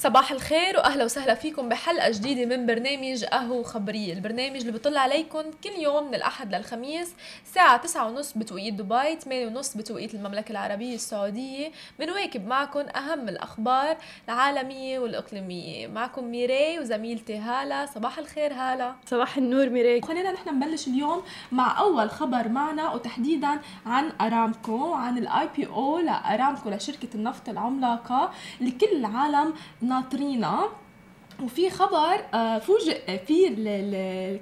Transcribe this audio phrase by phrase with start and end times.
[0.00, 5.42] صباح الخير وأهلا وسهلا فيكم بحلقة جديدة من برنامج قهوة خبرية البرنامج اللي بيطل عليكم
[5.64, 7.14] كل يوم من الأحد للخميس
[7.46, 11.70] الساعة 9:30 بتوقيت دبي 8:30 بتوقيت المملكة العربية السعودية.
[11.98, 13.96] بنواكب معكم أهم الأخبار
[14.28, 15.86] العالمية والإقليمية.
[15.86, 17.86] معكم ميري وزميلتي هالة.
[17.86, 18.94] صباح الخير هالة.
[19.06, 21.22] صباح النور ميري خلينا نحن نبلش اليوم
[21.52, 28.70] مع أول خبر معنا وتحديدا عن أرامكو عن ال IPO لأرامكو لشركة النفط العملاقة اللي
[28.70, 29.54] كل العالم
[29.88, 30.68] ناطرينها
[31.42, 33.48] وفي خبر آه، فوجئ فيه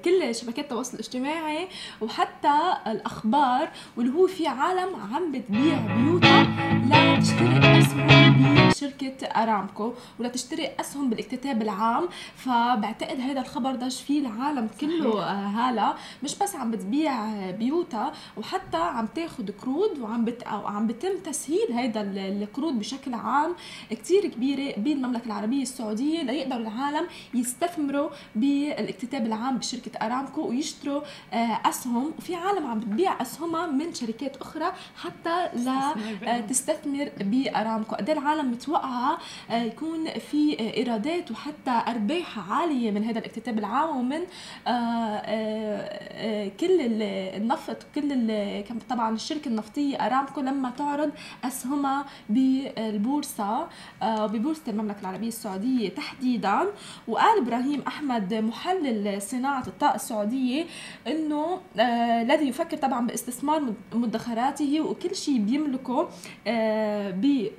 [0.05, 1.69] كل شبكات التواصل الاجتماعي
[2.01, 6.47] وحتى الأخبار واللي هو في عالم عم بتبيع بيوتها
[6.85, 7.76] لتشتري
[8.69, 12.09] بشركة أرامكو ولتشتري أسهم بالاكتتاب العام.
[12.37, 18.77] فبعتقد هذا الخبر دج فيه العالم كله آه، هاله مش بس عم بتبيع بيوتها وحتى
[18.77, 23.55] عم تاخذ قروض وعم بت عم بتم تسهيل هذا القروض بشكل عام
[23.91, 31.01] كتير كبيرة بالمملكه العربية السعودية ليقدروا العالم يستثمروا بالاكتتاب العام بشركة أرامكو ويشتروا
[31.33, 32.13] آه، أسهم.
[32.19, 35.95] وفي عالم عم بتبيع أسهمها من شركات أخرى حتى لا
[36.27, 36.41] آه،
[37.77, 39.19] بارامكو قد العالم متوقعه
[39.51, 44.21] آه، يكون في إيرادات وحتى أرباح عالية من هذا الاكتتاب العام ومن
[46.61, 46.81] كل
[47.37, 48.31] النفط كل
[48.91, 51.11] طبعا الشركة النفطية أرامكو لما تعرض
[51.45, 53.69] أسهمها بالبورصة
[54.03, 56.67] ببورصه المملكة العربية السعودية تحديدا.
[57.09, 60.65] وقال إبراهيم أحمد محلل صناعة الطاقة السعودية
[61.07, 63.63] إنه آه الذي يفكر طبعا باستثمار
[63.95, 66.09] مدخراته وكل شيء بيملكه
[66.47, 67.11] آه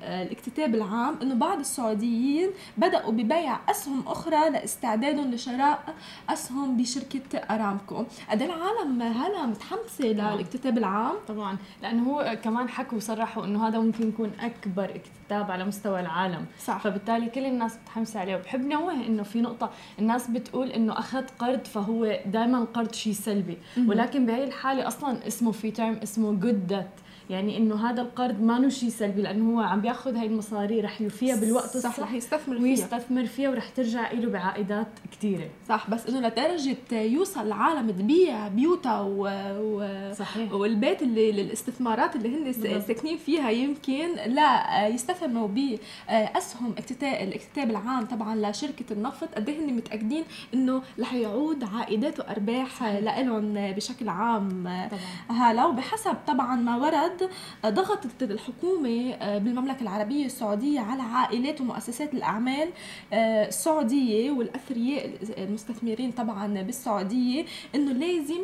[0.08, 5.94] بالاكتتاب العام إنه بعض السعوديين بدأوا ببيع أسهم أخرى لاستعدادهم لشراء
[6.28, 8.04] أسهم بشركة أرامكو.
[8.30, 11.14] قد العالم هلا متحمسة للاكتتاب العام.
[11.28, 11.56] طبعا.
[11.82, 16.46] لأنه هو كمان حكوا وصرحوا إنه هذا ممكن يكون أكبر اكتتاب على مستوى العالم.
[16.64, 16.78] صح.
[16.78, 18.36] فبالتالي كل الناس متحمسة عليه.
[18.36, 23.58] وبحب نوه إنه في نقطة الناس بتقول إنه أخذ قرض فهو دائما قرض شيء سلبي.
[23.86, 26.86] ولكن بهي الحالة أصلا اسمه في ترم اسمه جود ديت
[27.30, 31.36] يعني إنه هذا القرض ما شيء سلبي لأنه هو عم بيأخذ هاي المصاري رح يوفيها
[31.36, 32.62] بالوقت الصح صح رح يستثمر فيها.
[32.62, 39.00] ويستثمر فيها ورح ترجع له بعائدات كثيره صح بس إنه لدرجة يوصل العالم تبيع بيوتها
[39.00, 39.28] و...
[39.60, 40.12] و...
[40.12, 40.52] صحيح.
[40.52, 48.50] والبيت اللي الاستثمارات اللي هن ساكنين فيها يمكن لا يستثمروا باسهم اكتتاب الاكتتاب العام طبعا
[48.50, 49.28] لشركة النفط.
[49.34, 50.24] قد إيه هن متأكدين
[50.54, 55.38] إنه رح يعود عائدات وأرباح لهم بشكل عام طبعا.
[55.38, 55.66] هلا.
[55.66, 57.17] وبحسب طبعا ما ورد
[57.66, 62.68] ضغطت الحكومة آه، بالمملكة العربية السعودية على عائلات ومؤسسات الأعمال
[63.12, 68.40] آه، السعودية والأثرياء المستثمرين طبعا بالسعودية إنه لازم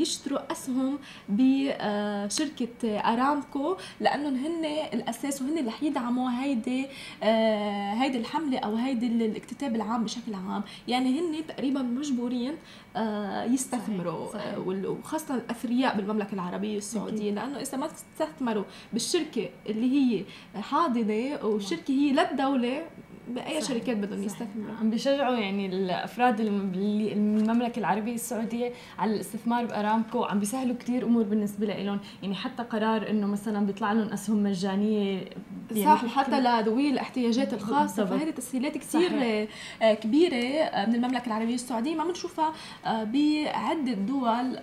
[0.00, 0.98] يشتروا أسهم
[1.28, 4.64] بشركة أرامكو لأنهم هن
[4.94, 6.86] الأساس وهن اللي رح يدعموا هيدي
[8.02, 12.54] هيدي الحملة أو هيدي الاكتتاب العام بشكل عام يعني هن تقريبا مجبورين
[12.96, 14.44] آه، يستثمروا صحيح.
[14.44, 14.58] صحيح.
[14.66, 20.24] وخاصة الأثرياء بالمملكة العربية السعودية لأنه إذا ما استثمروا بالشركة اللي هي
[20.62, 22.82] حاضنة والشركة هي للدوله
[23.34, 24.76] بأي شركات بدهم يستثمروا.
[24.80, 31.22] عم بيشجعوا يعني الأفراد اللي المملكة العربية السعودية على الاستثمار بأرامكو عم بيسهلوا كثير أمور
[31.22, 35.24] بالنسبة لهم يعني حتى قرار إنه مثلا بيطلع لهم أسهم مجانية
[35.70, 38.04] يعني صح حتى لذوي الاحتياجات الخاصة.
[38.04, 39.10] فهذه تسهيلات كثير
[39.82, 41.94] آه، كبيرة آه، من المملكة العربية السعودية.
[41.94, 42.52] ما بنشوفها
[42.86, 44.58] آه، بعده دول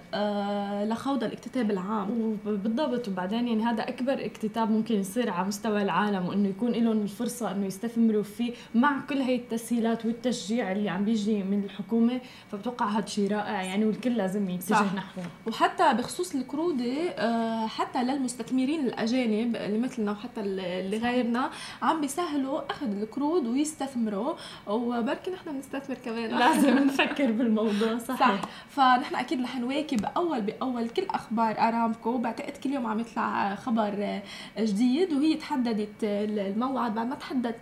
[0.89, 2.37] لخوض الاكتتاب العام.
[2.45, 7.51] بالضبط وبعدين يعني هذا أكبر اكتتاب ممكن يصير على مستوى العالم وإنه يكون لهم الفرصة
[7.51, 8.53] إنه يستثمروا فيه.
[8.75, 13.63] مع كل هي التسهيلات والتشجيع اللي عم بيجي من الحكومة فبتوقع هذا شيء رائع.
[13.63, 15.25] يعني والكل لازم يتجه نحوه.
[15.47, 21.49] وحتى بخصوص القروض آه، حتى للمستثمرين الأجانب اللي مثلنا وحتى اللي غيرنا
[21.81, 24.33] عم بيسهلوا أخذ القروض ويستثمروا.
[24.67, 26.29] وبركي نحن بنستثمر كمان.
[26.39, 28.19] لازم نفكر بالموضوع صحيح.
[28.19, 28.41] صح.
[28.69, 32.17] فنحن أكيد رح نواكب أول بأول كل أخبار أرامكو.
[32.17, 34.21] بعتقد كل يوم عم يطلع خبر
[34.59, 37.55] جديد وهي تحددت الموعد بعد ما تحدد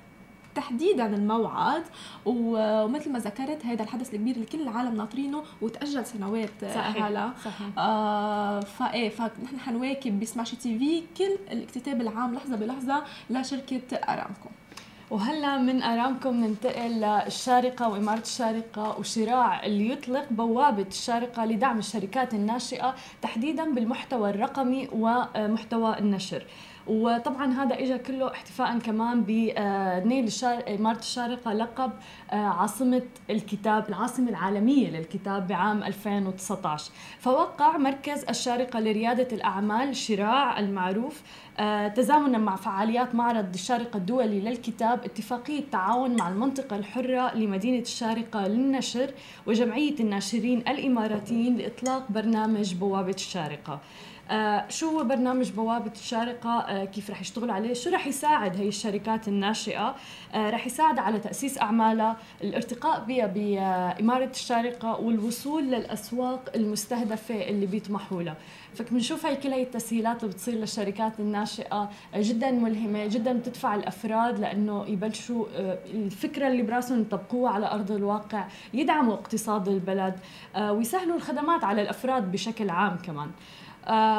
[0.55, 1.83] تحديدا الموعد
[2.25, 7.67] ومثل ما ذكرت هذا الحدث الكبير اللي كل العالم ناطرينه وتأجل سنوات صحيح هلا صحيح.
[7.77, 14.49] آه فايه فنحن حنواكب بسماشي تي في كل الاكتتاب العام لحظة بلحظة لشركة أرامكو.
[15.11, 22.95] وهلا من أرامكو بننتقل للشارقه وإمارة الشارقة وشراع اللي يطلق بوابة الشارقة لدعم الشركات الناشئة
[23.21, 26.45] تحديدا بالمحتوى الرقمي ومحتوى النشر.
[26.87, 30.63] وطبعا هذا اجى كله احتفاء كمان بنيل الشار...
[30.75, 31.91] اماره الشارقة لقب
[32.31, 41.21] آه، عاصمة الكتاب العاصمة العالمية للكتاب بعام 2019 فوقع مركز الشارقة لريادة الأعمال شراع المعروف
[41.59, 48.47] آه، تزامنا مع فعاليات معرض الشارقة الدولي للكتاب اتفاقية تعاون مع المنطقة الحرة لمدينة الشارقة
[48.47, 49.11] للنشر
[49.47, 53.79] وجمعية الناشرين الإماراتيين لإطلاق برنامج بوابة الشارقة.
[54.31, 58.67] آه شو هو برنامج بوابة الشارقة؟ آه كيف رح يشتغل عليه؟ شو رح يساعد هي
[58.67, 59.95] الشركات الناشئة؟
[60.33, 68.23] آه رح يساعد على تأسيس أعمالها الارتقاء بها بإمارة الشارقة والوصول للأسواق المستهدفة اللي بيطمحوا
[68.23, 68.35] لها.
[68.75, 74.85] فبنشوف هي كل هي التسهيلات اللي بتصير للشركات الناشئة جدا ملهمة جدا بتدفع الأفراد لأنه
[74.87, 75.45] يبلشوا
[75.93, 80.15] الفكرة اللي براسهم يطبقوها على أرض الواقع يدعموا اقتصاد البلد
[80.59, 83.31] ويسهلوا الخدمات على الأفراد بشكل عام كمان.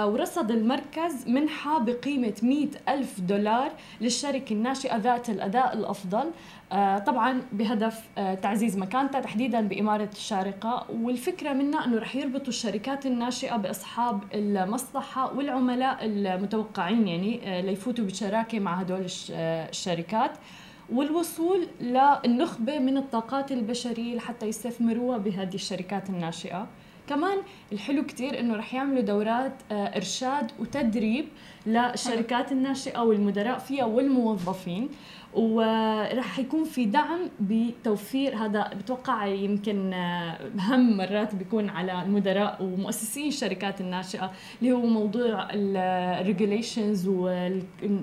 [0.06, 3.70] ورصد المركز منحة بقيمة 100 ألف دولار
[4.00, 6.30] للشركة الناشئة ذات الأداء الأفضل.
[6.72, 10.86] آه طبعا بهدف آه تعزيز مكانتها تحديدا بإمارة الشارقة.
[10.90, 18.60] والفكرة منها أنه رح يربطوا الشركات الناشئة بأصحاب المصلحة والعملاء المتوقعين يعني آه ليفوتوا بشراكة
[18.60, 20.30] مع هدول آه، الشركات.
[20.92, 26.66] والوصول للنخبة من الطاقات البشرية لحتى يستثمروها بهذه الشركات الناشئة.
[27.08, 27.38] كمان
[27.72, 31.28] الحلو كتير إنه رح يعملوا دورات آه، إرشاد وتدريب
[31.66, 34.88] للشركات الناشئة والمدراء فيها والموظفين.
[35.36, 43.28] ورح يكون في دعم بتوفير هذا بتوقع يمكن آه، هم مرات بيكون على المدراء ومؤسسين
[43.28, 47.08] الشركات الناشئة اللي هو موضوع الريجوليشنز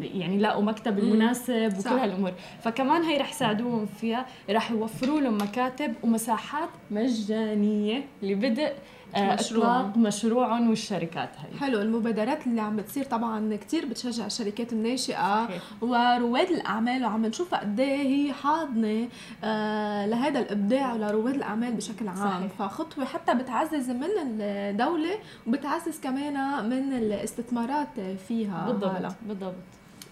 [0.02, 2.32] يعني لاقوا مكتب المناسب وكل هالأمور.
[2.62, 8.74] فكمان هي رح يساعدوهم فيها رح يوفروا لهم مكاتب ومساحات مجانية لبدء
[9.16, 15.46] آه، إطلاق مشروعهم والشركات هي حلو المبادرات اللي عم بتصير طبعا كثير بتشجع الشركات الناشئة
[15.46, 15.62] صحيح.
[15.82, 19.08] ورواد الأعمال وعم نشوف قد إيه هي حاضنة
[19.44, 22.18] آه لهذا الإبداع ولرواد الأعمال بشكل عام.
[22.18, 22.52] صحيح.
[22.60, 24.08] فخطوة حتى بتعزز من
[24.42, 25.16] الدولة
[25.48, 28.66] وبتعزز كمان من الاستثمارات فيها.
[28.68, 29.12] بالضبط هلا.
[29.28, 29.54] بالضبط.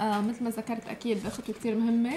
[0.02, 2.14] آه مثل ما ذكرت أكيد خطوه كثير مهمة.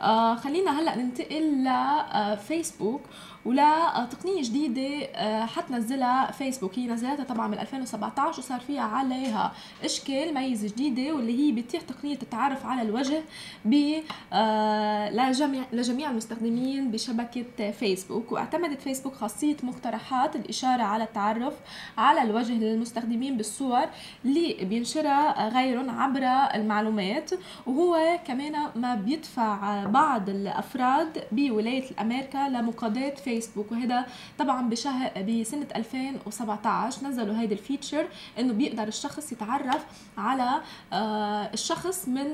[0.00, 7.48] آه خلينا هلأ ننتقل لفيسبوك آه ولا تقنية جديدة آه، حتنزلها فيسبوك هي نزلتها طبعا
[7.48, 9.52] من 2017 وصار فيها عليها
[9.84, 13.22] إشكال ميزة جديدة واللي هي بتتيح تقنية التعرف على الوجه
[13.64, 13.94] ب
[14.32, 21.54] آه، لجميع لجميع المستخدمين بشبكة فيسبوك واعتمدت فيسبوك خاصية مقترحات الإشارة على التعرف
[21.98, 23.86] على الوجه للمستخدمين بالصور
[24.24, 26.22] اللي بينشرها غيرهم عبر
[26.54, 27.30] المعلومات.
[27.66, 34.06] وهو كمان ما بيدفع بعض الأفراد بولاية الامريكا لمقاضاة فيسبوك فيسبوك وهذا
[34.38, 39.86] طبعا بشهر بسنة 2017 نزلوا هيدي الفيتشر إنه بيقدر الشخص يتعرف
[40.18, 40.62] على
[40.92, 42.26] آه، الشخص من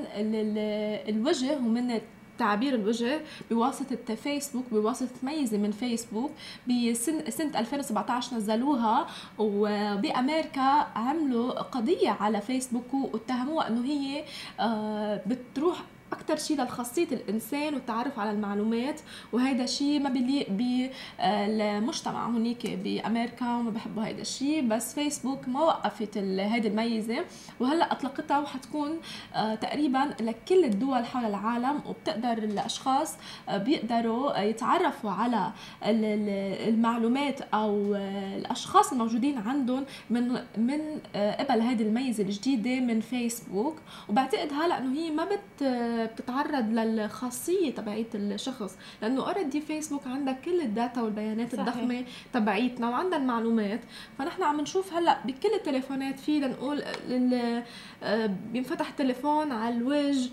[1.09, 2.01] الوجه ومن
[2.37, 3.21] تعبير الوجه
[3.51, 6.31] بواسطة فيسبوك بواسطة ميزة من فيسبوك
[6.67, 9.07] بسنة سنة 2017 نزلوها
[9.39, 14.23] وبأمريكا عملوا قضية على فيسبوك واتهموها إنه هي
[14.59, 15.83] آه، بتروح
[16.13, 19.01] أكثر شيء لخاصيه الإنسان والتعرف على المعلومات
[19.31, 26.17] وهذا شيء ما بيليق بالمجتمع هنيك بأمريكا وما بحبوا هذا الشيء بس فيسبوك ما وقفت
[26.17, 27.25] هذه الميزة.
[27.59, 28.99] وهلأ أطلقتها وحتكون
[29.35, 33.15] آه، تقريبا لكل الدول حول العالم وبتقدر الأشخاص
[33.49, 35.51] آه، بيقدروا يتعرفوا على
[35.83, 40.79] المعلومات أو آه، الأشخاص الموجودين عندهم من من
[41.15, 43.75] قبل هذه الميزة الجديدة من فيسبوك.
[44.09, 45.63] وبعتقد هلأ إنه هي ما بت
[46.05, 51.67] بتتعرض للخاصية تبعيت الشخص لأنه already فيسبوك عندك كل ال data والبيانات صحيح.
[51.67, 53.79] الضخمة تبعيتنا وعندها المعلومات
[54.17, 56.83] فنحن عم نشوف هلأ بكل التليفونات في لنقول
[58.03, 60.29] آه، بينفتح تليفون على الوجه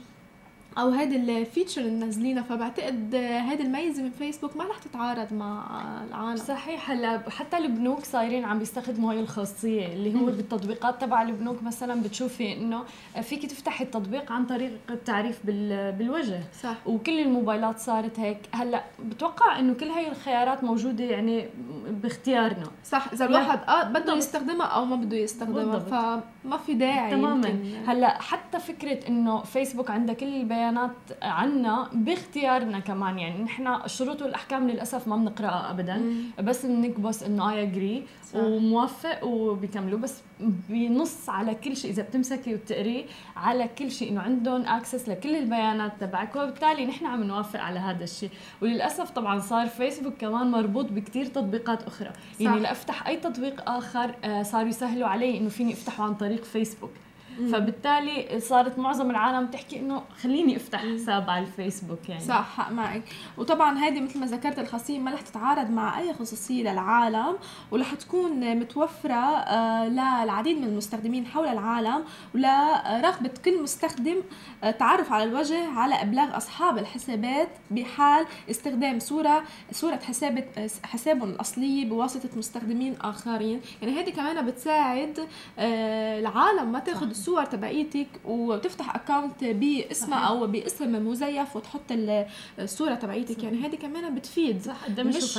[0.79, 6.37] أو هيدي الفيتشر اللي منزلينها فبعتقد هيدي الميزه من فيسبوك ما رح تتعارض مع العالم.
[6.37, 11.63] صحيح هلا حتى البنوك صايرين عم بيستخدموا هاي الخاصية اللي هو بالتطبيقات تبع البنوك.
[11.63, 12.83] مثلا بتشوفي إنه
[13.23, 16.41] فيك تفتحي التطبيق عن طريق التعريف بالوجه.
[16.63, 16.77] صح.
[16.87, 18.39] وكل الموبايلات صارت هيك.
[18.53, 21.49] هلا بتوقع إنه كل هاي الخيارات موجودة يعني
[21.91, 22.67] باختيارنا.
[22.85, 27.59] صح إذا الواحد آه بده يستخدمها أو ما بده يستخدمها فما في داعي تماما.
[27.87, 30.91] هلا حتى فكرة إنه فيسبوك عندها كل البيانات بيانات
[31.23, 33.19] عنا باختيارنا كمان.
[33.19, 36.23] يعني نحن الشروط والاحكام للأسف ما بنقرأها ابدا مم.
[36.43, 39.99] بس بنكبس إنه I agree وموافق وبيكملوا.
[39.99, 45.37] بس بنص على كل شيء إذا بتمسكي وبتقري على كل شيء إنه عندهم access لكل
[45.37, 46.37] البيانات تبعك.
[46.37, 48.31] وبالتالي نحن عم نوافق على هذا الشيء.
[48.63, 52.07] وللأسف طبعا صار فيسبوك كمان مربوط بكثير تطبيقات أخرى.
[52.09, 52.41] يعني صح.
[52.41, 56.91] يعني لأفتح أي تطبيق آخر آه، صاروا يسهلوا علي إنه فيني أفتحه عن طريق فيسبوك
[57.53, 62.21] فبالتالي صارت معظم العالم تحكي إنه خليني أفتح حساب على الفيسبوك يعني.
[62.25, 63.03] صح حق معك.
[63.39, 67.37] وطبعا هذه مثل ما ذكرت الخاصيه ما رح تتعارض مع أي خصوصية للعالم
[67.71, 72.05] ورح تكون متوفرة آه، للعديد من المستخدمين حول العالم
[72.35, 74.17] ولرغبة كل مستخدم
[74.65, 79.43] آه، تعرف على الوجه على إبلاغ أصحاب الحسابات بحال استخدام صورة
[79.73, 80.45] صورة حساب
[80.85, 83.61] حسابهم الاصليه بواسطة مستخدمين آخرين.
[83.83, 85.19] يعني هذه كمان بتساعد
[85.59, 91.81] آه، العالم ما تاخذ الصور تبعيتك وتفتح account باسمها أو باسم مزيف وتحط
[92.59, 93.43] الصورة تبعيتك.
[93.45, 94.63] يعني هذه كمان بتفيد.
[94.63, 95.39] صح مش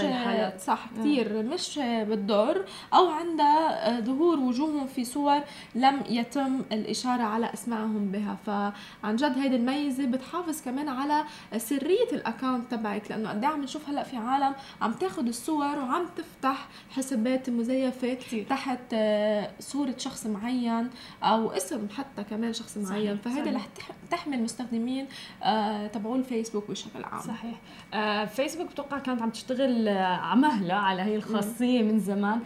[0.65, 1.41] صح كثير آه.
[1.41, 2.65] مش بتضر.
[2.93, 5.39] أو عندها ظهور وجوههم في صور
[5.75, 8.38] لم يتم الإشارة على اسمائهم بها.
[8.45, 11.24] فعن جد هيدي الميزة بتحافظ كمان على
[11.57, 15.79] سرية ال account تبعك لأنه قد إيه عم نشوف هلأ في عالم عم تاخذ الصور
[15.79, 18.45] وعم تفتح حسابات مزيفة كتير.
[18.50, 20.89] تحت آه، صورة شخص معين
[21.24, 23.17] أو اسم حتى كمان شخص معين.
[23.17, 23.67] فهذا رح
[24.11, 25.05] تحمي المستخدمين
[25.43, 27.21] آه، تبعون الفيسبوك بشكل عام.
[27.21, 27.55] صحيح.
[27.93, 32.39] آه، فيسبوك بتوقع كانت عم تشتغل ع مهلة على هي الخاصية من زمان.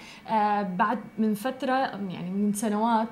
[0.77, 3.07] بعد من فترة يعني من سنوات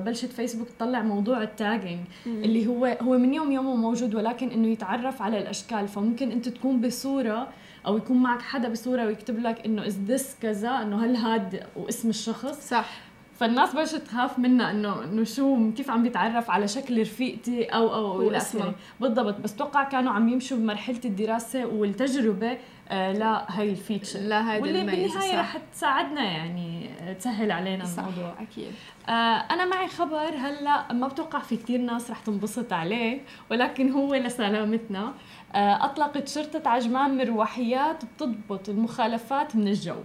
[0.00, 4.68] بلشت فيسبوك تطلع موضوع ال tagging اللي هو هو من يوم يومه موجود ولكن إنه
[4.68, 5.88] يتعرف على الأشكال.
[5.88, 7.48] فممكن أنت تكون بصورة
[7.86, 12.08] أو يكون معك حدا بصورة ويكتب لك إنه is this كذا إنه هل هاد واسم
[12.08, 12.90] الشخص؟ صح.
[13.38, 18.28] فالناس بلشت تخاف منا انه إنه شو كيف عم بيتعرف على شكل رفيقتي أو أو
[18.28, 19.40] إلى اخره بالضبط.
[19.40, 24.20] بس توقع كانوا عم يمشوا بمرحلة الدراسة والتجربة آه لا هي الفيتشر.
[24.20, 28.34] لا هاي واللي بالنهاية رح تساعدنا يعني تسهل علينا صح الموضوع.
[28.40, 28.72] أكيد.
[29.08, 29.12] آه
[29.50, 35.12] أنا معي خبر هلأ ما بتوقع في كثير ناس رح تنبسط عليه ولكن هو لسلامتنا.
[35.54, 39.96] آه أطلقت شرطة عجمان مروحيات بتضبط المخالفات من الجو.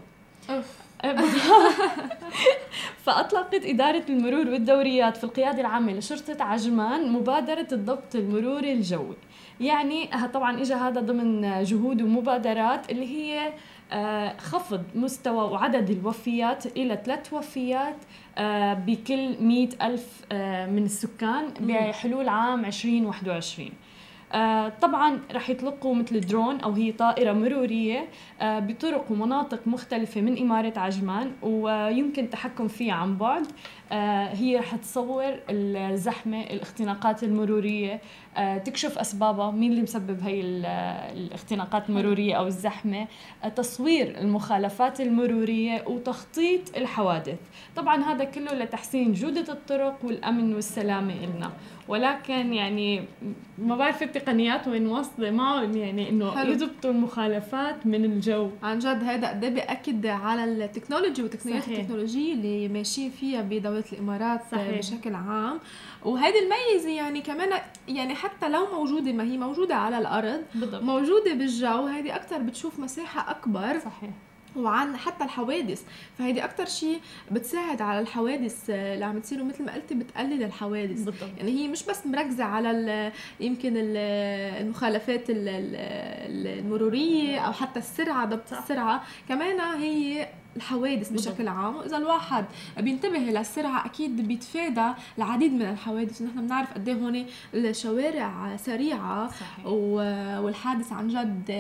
[0.50, 0.83] أوف.
[3.04, 9.16] فأطلقت إدارة المرور والدوريات في القيادة العامة لشرطة عجمان مبادرة الضبط المروري الجوي.
[9.60, 13.54] يعني طبعا إجا هذا ضمن جهود ومبادرات اللي هي
[13.94, 17.96] آه، خفض مستوى وعدد الوفيات إلى ثلاث وفيات
[18.38, 23.70] آه، بكل مئة ألف آه، من السكان بحلول عام 2021
[24.34, 28.08] آه طبعا رح يطلقوا مثل درون أو هي طائرة مرورية
[28.42, 33.48] آه بطرق ومناطق مختلفة من إمارة عجمان ويمكن التحكم فيها عن بعد.
[34.34, 38.02] هي رح تصور الزحمة الاختناقات المرورية.
[38.38, 39.52] آه، تكشف أسبابها.
[39.52, 40.42] مين اللي مسبب هي
[41.12, 43.08] الاختناقات المرورية أو الزحمة؟
[43.44, 47.40] آه، تصوير المخالفات المرورية وتخطيط الحوادث.
[47.76, 51.52] طبعا هذا كله لتحسين جودة الطرق والأمن والسلامة لنا
[51.88, 53.04] ولكن يعني
[53.58, 58.50] ما بعرف التقنيات وين واصلة معهم يعني إنه يضبطوا المخالفات من الجو.
[58.64, 63.42] عن جد هذا قد إيه بياكد على التكنولوجي وتقنيات التكنولوجية اللي ماشيين فيها
[63.92, 64.78] بدوله الامارات صحيح.
[64.78, 65.60] بشكل عام.
[66.04, 67.50] وهيدي الميزة يعني كمان
[67.88, 70.84] يعني حتى لو موجودة ما هي موجودة على الأرض بالضبط.
[70.84, 74.10] موجودة بالجو هيدي أكثر بتشوف مساحة أكبر صحيح.
[74.56, 75.84] وعن حتى الحوادث.
[76.18, 77.00] فهيدي أكثر شيء
[77.32, 79.42] بتساعد على الحوادث اللي عم تصير.
[79.42, 81.04] ومثل ما قلتي بتقلل الحوادث.
[81.04, 81.30] بالضبط.
[81.38, 85.24] يعني هي مش بس مركزة على يمكن المخالفات
[86.30, 89.04] المرورية أو حتى السرعة ضبط السرعة.
[89.30, 92.46] كمان هي الحوادث بشكل عام وإذا الواحد
[92.78, 99.66] بينتبه للسرعه أكيد بيتفادى العديد من الحوادث ونحن بنعرف قد إيه هون الشوارع سريعة صحيح.
[100.40, 101.52] والحادث عن جد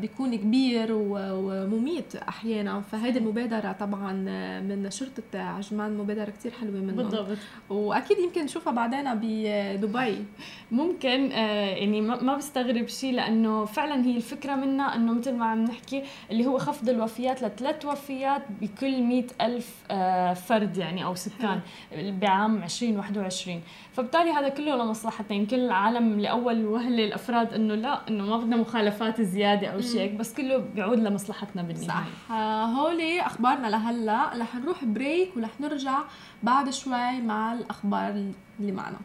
[0.00, 2.80] بيكون كبير ومميت أحيانا.
[2.80, 4.12] فهيدي المبادرة طبعا
[4.60, 6.96] من شرطة عجمان مبادرة كتير حلوة منهم.
[6.96, 7.38] بالضبط.
[7.70, 10.24] وأكيد يمكن نشوفها بعدين بدبي
[10.70, 15.64] ممكن آه، يعني ما بستغرب شيء لأنه فعلا هي الفكرة منها إنه مثل ما عم
[15.64, 21.60] نحكي اللي هو خفض الوفيات لثلاث وفيات بكل مئة ألف آه، فرد يعني أو سكان.
[21.92, 23.62] بعام 2021
[23.98, 29.20] فبالتالي هذا كله لمصلحتنا يمكن العالم لأول وهلة الأفراد إنه لا إنه ما بدنا مخالفات
[29.20, 31.88] زيادة أو شيء بس كله بيعود لمصلحتنا بالنهاية.
[31.88, 32.32] صح.
[32.32, 35.98] آه، هولي أخبارنا لهلأ رح نروح break ورح نرجع
[36.42, 38.98] بعد شوي مع الأخبار اللي معنا.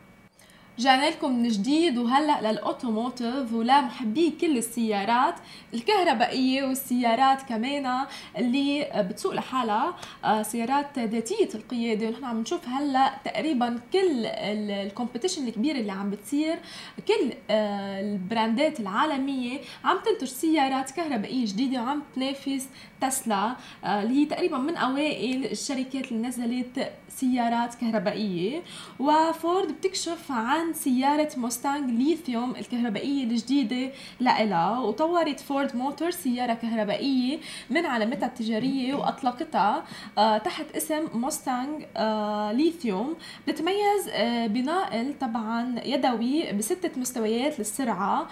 [0.80, 5.36] رجعنا لكم من جديد وهلأ لل automotive ولمحبي كل السيارات
[5.74, 8.06] الكهربائية والسيارات كمان
[8.38, 15.48] اللي بتسوق لحالها آه، سيارات ذاتية القياده ونحن عم نشوف هلأ تقريبا كل ال competition
[15.48, 16.60] الكبيرة اللي عم بتصير
[17.08, 22.68] كل آه، البراندات العالمية عم تنتج سيارات كهربائية جديدة وعم تنافس
[23.02, 28.62] تسلا آه، اللي هي تقريبا من أوائل الشركات اللي نزلت سيارات كهربائية.
[29.00, 37.40] وفورد بتكشف عن عن سيارة موستانج ليثيوم الكهربائية الجديدة لإلها وطورت فورد موتور سيارة كهربائية
[37.70, 39.84] من علامتها التجارية وأطلقتها
[40.18, 43.16] آه، تحت اسم موستانج آه، ليثيوم.
[43.48, 48.28] بتتميز آه، بناقل طبعا يدوي بستة مستويات للسرعة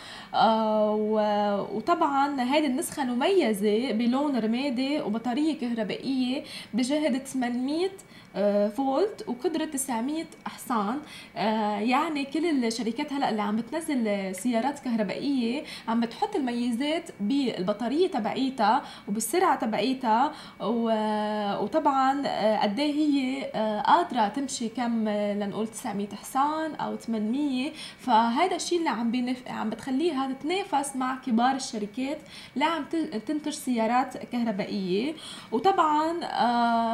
[1.75, 7.89] وطبعا هذه النسخة المميزة بلون رمادي وبطارية كهربائية بجهد 800 آه،
[8.77, 10.99] فولت وقدرة 900 حصان
[11.35, 18.81] آه، يعني كل الشركات هلا اللي عم بتنزل سيارات كهربائية عم بتحط الميزات بالبطارية تبعيتها
[19.07, 20.31] وبالسرعة تبعيتها
[21.61, 23.43] وطبعا آه، قد إيه هي
[23.85, 29.47] قادرة تمشي كم لنقول 900 حصان أو 800 فهذا الشيء اللي عم بينف...
[29.47, 32.17] عم بتخليها تتنافس مع كبار الشركات
[32.53, 32.85] اللي عم
[33.27, 35.13] تنتج سيارات كهربائية.
[35.51, 36.19] وطبعا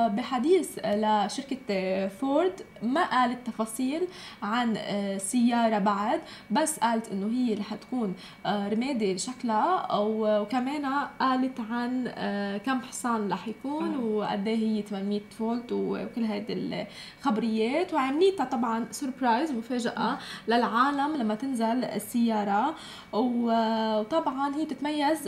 [0.08, 4.08] بحديث ل شركة فورد ما قالت تفاصيل
[4.44, 8.16] عن آه، سيارة بعد بس قالت إنه هي رح تكون
[8.46, 10.86] آه، رمادي شكلها وكمان
[11.20, 16.86] قالت عن آه، كم حصان رح يكون وقد هي 800 فولت وكل هيدي
[17.24, 17.94] الخبريات.
[17.94, 20.18] وعمليتها طبعا سربرايز مفاجأة
[20.48, 22.76] للعالم لما تنزل السيارة.
[23.14, 25.28] وطبعا هي تتميز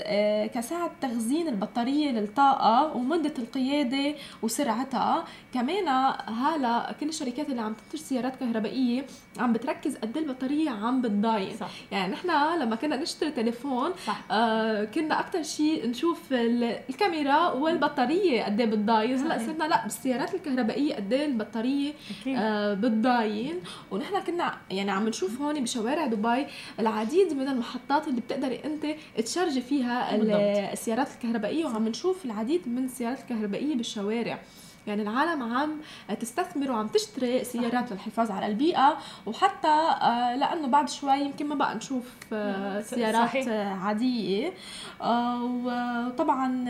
[0.56, 5.26] كسعة تخزين البطارية للطاقة ومدة القيادة وسرعتها.
[5.54, 5.89] كمان
[6.28, 9.06] هلا كل الشركات اللي عم تنتج سيارات كهربائية
[9.40, 11.70] عم بتركز قد إيه البطارية عم بتضاين صح.
[11.92, 12.28] يعني نحن
[12.60, 14.22] لما كنا نشتري تليفون صح.
[14.32, 20.96] آه كنا أكثر شيء نشوف الكاميرا والبطارية قد إيه بتضاين هلأ صرنا لا بالسيارات الكهربائية
[20.96, 21.94] قد إيه البطارية
[22.28, 23.56] آه بتضاين
[23.92, 26.46] ونحن كنا يعني عم نشوف هون بشوارع دبي
[26.80, 28.86] العديد من المحطات اللي بتقدري أنت
[29.26, 30.72] تشارجي فيها بالضبط.
[30.72, 34.40] السيارات الكهربائية وعم نشوف العديد من السيارات الكهربائية بالشوارع
[34.90, 35.72] يعني العالم عم
[36.20, 41.76] تستثمر وعم تشتري سيارات للحفاظ على البيئة وحتى آه، لأنه بعد شوي يمكن ما بقى
[41.76, 43.48] نشوف آه، سيارات صحيح.
[43.86, 44.54] عادية
[45.02, 46.66] آه، وطبعا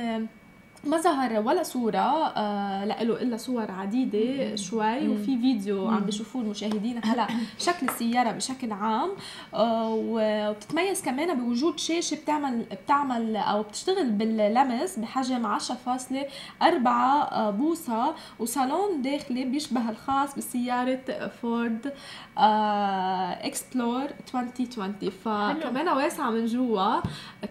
[0.84, 7.02] ما ظهر ولا صورة آه له إلا صور عديدة شوي وفي فيديو عم بيشوفوه المشاهدين.
[7.04, 7.28] هلا
[7.68, 9.10] شكل السيارة بشكل عام
[9.54, 19.02] آه وبتتميز كمان بوجود شاشة بتعمل بتعمل أو بتشتغل باللمس بحجم 10.4 آه، بوصة وصالون
[19.02, 21.94] داخلي بيشبه الخاص بسيارة فورد
[22.38, 27.02] إكسبلور 2020 فكمان واسعة من جوا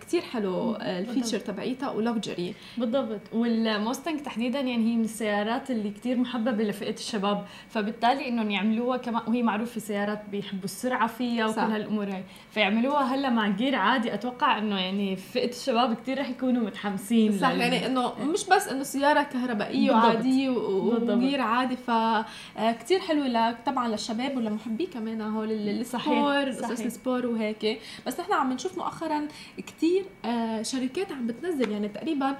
[0.00, 2.54] كتير حلو ال feature تبعيتها و luxury.
[2.78, 3.17] بالضبط.
[3.18, 8.96] بالضبط والموستانج تحديدا يعني هي من السيارات اللي كتير محببه لفئه الشباب فبالتالي إنهم يعملوها
[8.96, 12.24] كمان وهي معروفة سيارات بيحبوا السرعة فيها وكل هالأمور هاي.
[12.50, 14.14] فيعملوها هلأ مع gear عادي.
[14.14, 18.82] أتوقع إنه يعني فئة الشباب كتير رح يكونوا متحمسين صح يعني إنه مش بس إنه
[18.82, 26.80] سيارة كهربائية وعادية و gear عادي فكتير حلوة طبعا للشباب ولمحبي كمان هول السبور قصص
[26.80, 27.80] السبور وهيك.
[28.06, 32.36] بس نحن عم نشوف مؤخرا كتير آه، شركات عم بتنزل يعني تقريبا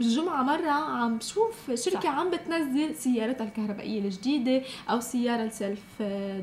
[0.00, 2.18] آه، بالجمعة مرة عم بشوف شركة صح.
[2.18, 6.02] عم بتنزل سيارتها الكهربائية الجديدة أو سيارة ال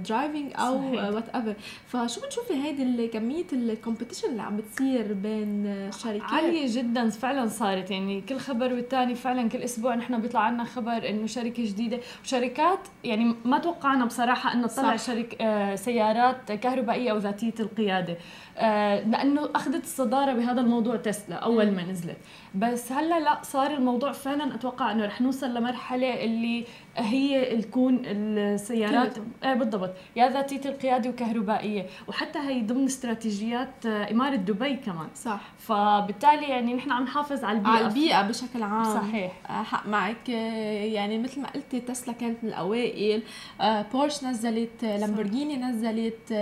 [0.10, 1.56] self-driving أو whatever
[1.88, 7.91] فشو بتشوفي هيدي كمية ال competition اللي عم بتصير بين الشركات عالية جدا فعلا صارت.
[7.91, 12.00] يعني كل خبر والتاني فعلا كل أسبوع نحن بيطلع عنا خبر إنه شركة جديدة.
[12.24, 18.17] وشركات يعني ما توقعنا بصراحة إنه تطلع شركة آه سيارات كهربائية أو ذاتية القيادة.
[18.58, 22.17] آه لأنه أخذت الصدارة بهذا الموضوع تسلا أول ما نزلت.
[22.56, 26.65] بس هلأ لأ صار الموضوع فعلا أتوقع إنه رح نوصل لمرحلة اللي
[27.00, 29.94] هي تكون السيارات إيه بالضبط.
[30.16, 31.86] يا ذاتية القيادة وكهربائية.
[32.08, 35.08] وحتى هي ضمن استراتيجيات إمارة دبي كمان.
[35.16, 35.42] صح.
[35.58, 37.74] فبالتالي يعني نحن عم نحافظ على البيئة.
[37.74, 38.84] على البيئة بشكل عام.
[38.84, 39.32] صحيح.
[39.50, 40.30] آه، حق معك.
[40.30, 43.22] آه، يعني مثل ما قلتي تسلا كانت من الأوائل.
[43.62, 46.34] آه، بورش نزلت لامبورجيني نزلت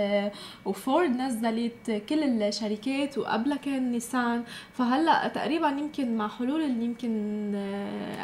[0.64, 3.18] وفورد نزلت كل الشركات.
[3.18, 4.44] وقبلها كان نيسان.
[4.72, 7.52] فهلأ تقريبا يمكن مع حلول يمكن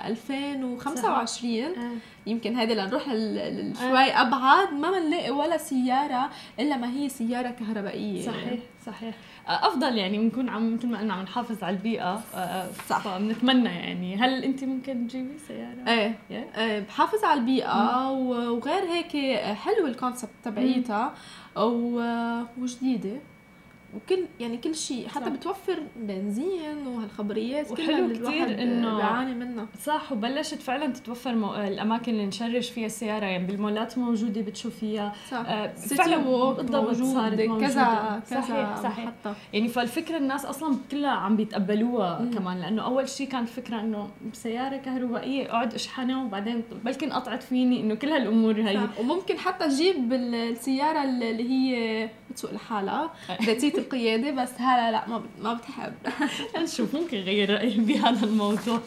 [0.06, 1.74] 2025
[2.26, 3.04] يمكن هيدي لنروح
[3.80, 4.72] شوي أبعد.
[4.72, 6.30] ما بنلاقي ولا سيارة
[6.60, 8.22] إلا ما هي سيارة كهربائية.
[8.26, 9.14] صحيح صحيح.
[9.48, 12.22] أفضل يعني بنكون عم مثل ما قلنا عم نحافظ على البيئة.
[12.88, 12.98] صح.
[12.98, 14.16] فبنتمنى يعني.
[14.16, 21.14] هل أنت ممكن تجيبي سيارة؟ إيه, إيه بحافظ على البيئة وغير هيك حلو الكونسبت تبعيتها.
[22.58, 23.20] وجديدة.
[23.96, 25.30] وكل يعني كل شيء حتى صح.
[25.30, 29.66] بتوفر بنزين وهالخبريات وحلو كثير إنه بيعاني منها.
[29.84, 31.54] صح وبلشت فعلا تتوفر مو...
[31.54, 35.36] الأماكن اللي نشرج فيها السيارة يعني بالمولات موجودة بتشوفيها صح.
[35.46, 39.12] آه فعلا بالضبط صارت كذا كذا صحيح صحيح.
[39.52, 42.30] يعني فالفكرة الناس أصلا كلها عم بيتقبلوها مم.
[42.30, 47.80] كمان لأنه أول شيء كانت فكرة إنه بسياره كهربائية أقعد أشحنها وبعدين بلكي انقطعت فيني
[47.80, 48.80] إنه كل هالأمور هي.
[49.00, 53.10] وممكن حتى أجيب السياره اللي هي بتسوق لحالها
[53.46, 55.92] ذاتيه القيادة بس هلا لا ما ما بتحب.
[56.62, 58.80] نشوف ممكن غير رأيي بهذا الموضوع؟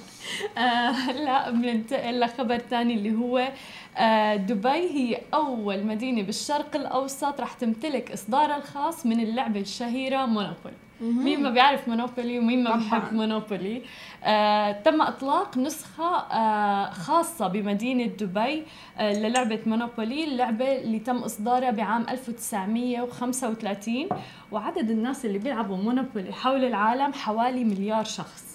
[0.58, 3.52] هلا آه بننتقل لخبر ثاني اللي هو
[3.98, 10.74] آه دبي هي أول مدينة بالشرق الأوسط رح تمتلك إصدارها الخاص من اللعبة الشهيرة مونوبول
[11.02, 13.82] مين ما بيعرف مونوبولي ومين ما بيحب مونوبولي
[14.24, 18.64] آه تم إطلاق نسخة آه خاصة بمدينة دبي
[18.98, 24.08] آه للعبة مونوبولي اللعبه اللي تم إصدارها بعام 1935
[24.52, 28.55] وعدد الناس اللي بيلعبوا مونوبولي حول العالم حوالي مليار شخص.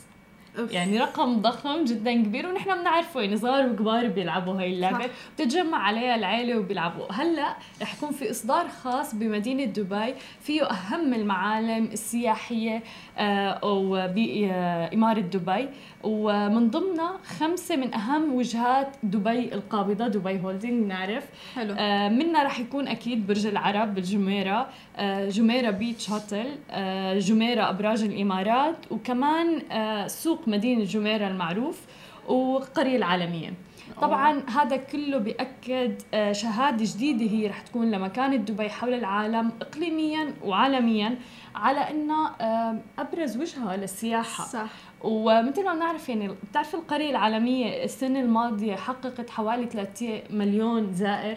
[0.70, 4.99] يعني رقم ضخم جدا كبير ونحن بنعرفه يعني صغار وكبار بيلعبوا هاي اللعبة.
[4.99, 5.11] صح.
[5.35, 7.12] بتتجمع عليها العيلة وبيلعبوا.
[7.12, 12.83] هلأ رح يكون في إصدار خاص بمدينة دبي فيه أهم المعالم السياحية
[13.20, 15.68] أو آه، باماره دبي.
[16.04, 21.74] ومن ضمنها خمسة من أهم وجهات دبي القابضة دبي هولدينج بنعرف حلو.
[21.78, 24.66] آه منها رح يكون أكيد برج العرب بالجميرة.
[24.96, 31.80] آه جميرة بيتش هوتل آه جميرة أبراج الإمارات وكمان آه سوق مدينة جميرة المعروف
[32.28, 33.52] والقريه العالمية.
[34.00, 40.33] طبعا هذا كله بيأكد آه، شهادة جديدة هي رح تكون لمكانة دبي حول العالم اقليميا
[40.44, 41.14] وعالميا.
[41.54, 42.36] على انها
[42.98, 44.44] أبرز وجهة للسياحة.
[44.44, 44.70] صح.
[45.00, 51.36] ومثل ما بنعرف يعني بتعرف القرية العالمية السنة الماضية حققت حوالي 3 مليون زائر؟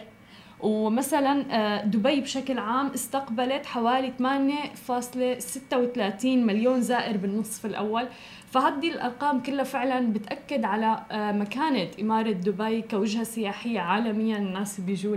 [0.60, 8.08] ومثلا آه، دبي بشكل عام استقبلت حوالي 8.36 مليون زائر بالنصف الأول.
[8.50, 15.16] فهذه الأرقام كلها فعلا بتأكد على آه، مكانة إمارة دبي كوجهة سياحية عالميا الناس بيجوا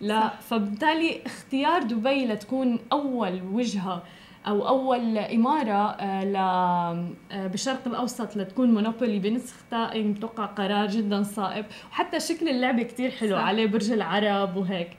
[0.00, 0.34] لها.
[0.40, 4.02] فبالتالي اختيار دبي لتكون أول وجهة
[4.48, 11.64] أو أول إمارة آه، ل آه، بالشرق الأوسط لتكون مونوبولي بنسختها متوقع قرار جدا صائب.
[11.90, 13.42] وحتى شكل اللعبة كتير حلو صح.
[13.44, 14.90] عليه برج العرب وهيك.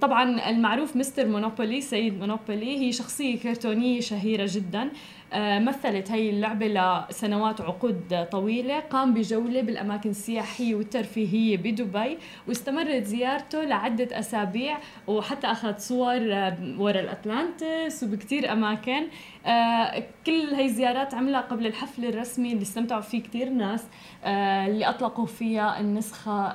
[0.00, 4.90] طبعا المعروف مستر مونوبولي سيد مونوبولي هي شخصية كرتونية شهيرة جدا.
[5.36, 14.18] مثلت هي اللعبة لسنوات وعقود طويلة قام بجولة بالأماكن السياحية والترفيهية بدبي واستمرت زيارته لعدة
[14.18, 19.02] أسابيع وحتى أخذ صور آه، ورا الأتلانتس وبكتير أماكن.
[19.46, 23.84] آه، كل هي الزيارات عملها قبل الحفل الرسمي اللي استمتعوا فيه كتير ناس
[24.24, 26.52] اللي أطلقوا فيها النسخة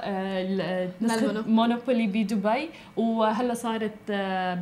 [1.01, 2.69] نسخة مونوبولي بدبي.
[2.97, 4.11] وهلا صارت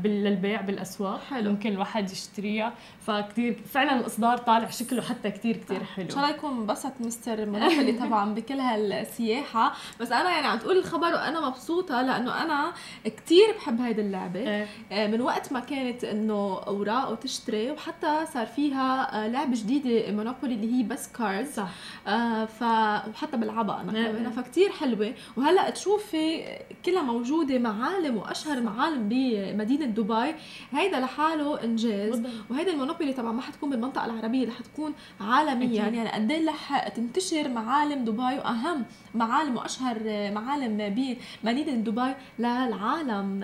[0.06, 1.22] للبيع بالأسواق.
[1.30, 1.52] حلو.
[1.52, 2.74] ممكن الواحد يشتريها.
[3.02, 6.06] فكتير فعلا الإصدار طالع شكله حتى كتير كتير حلو.
[6.06, 9.74] إن شاء الله يكون انبسط مستر مونوبولي طبعا بكل هالسياحة.
[10.00, 12.74] بس أنا يعني عم تقول الخبر وأنا مبسوطة لأنه أنا
[13.06, 14.40] كتير بحب هيدي اللعبة.
[14.40, 14.68] إيه.
[14.92, 20.54] آه، من وقت ما كانت إنه أوراق وتشتري وحتى صار فيها آه، لعبة جديدة مونوبولي
[20.56, 21.69] اللي هي بس cards صح.
[22.08, 22.62] آه ف
[23.10, 23.91] وحتى بلعبها أنا.
[23.91, 24.30] كمان إيه.
[24.32, 25.13] فكتير حلوة.
[25.38, 26.43] وهلأ تشوفي
[26.86, 30.36] كلها موجودة معالم وأشهر معالم بمدينة دبي.
[30.71, 32.21] هيدا لحاله إنجاز.
[32.50, 35.67] وهيدا المونوبولي طبعا ما حتكون بالمنطقة العربية رح تكون عالميا.
[35.84, 39.97] يعني قد إيه رح تنتشر معالم دبي وأهم معالم وأشهر
[40.32, 40.78] معالم
[41.43, 43.39] بمدينه دبي للعالم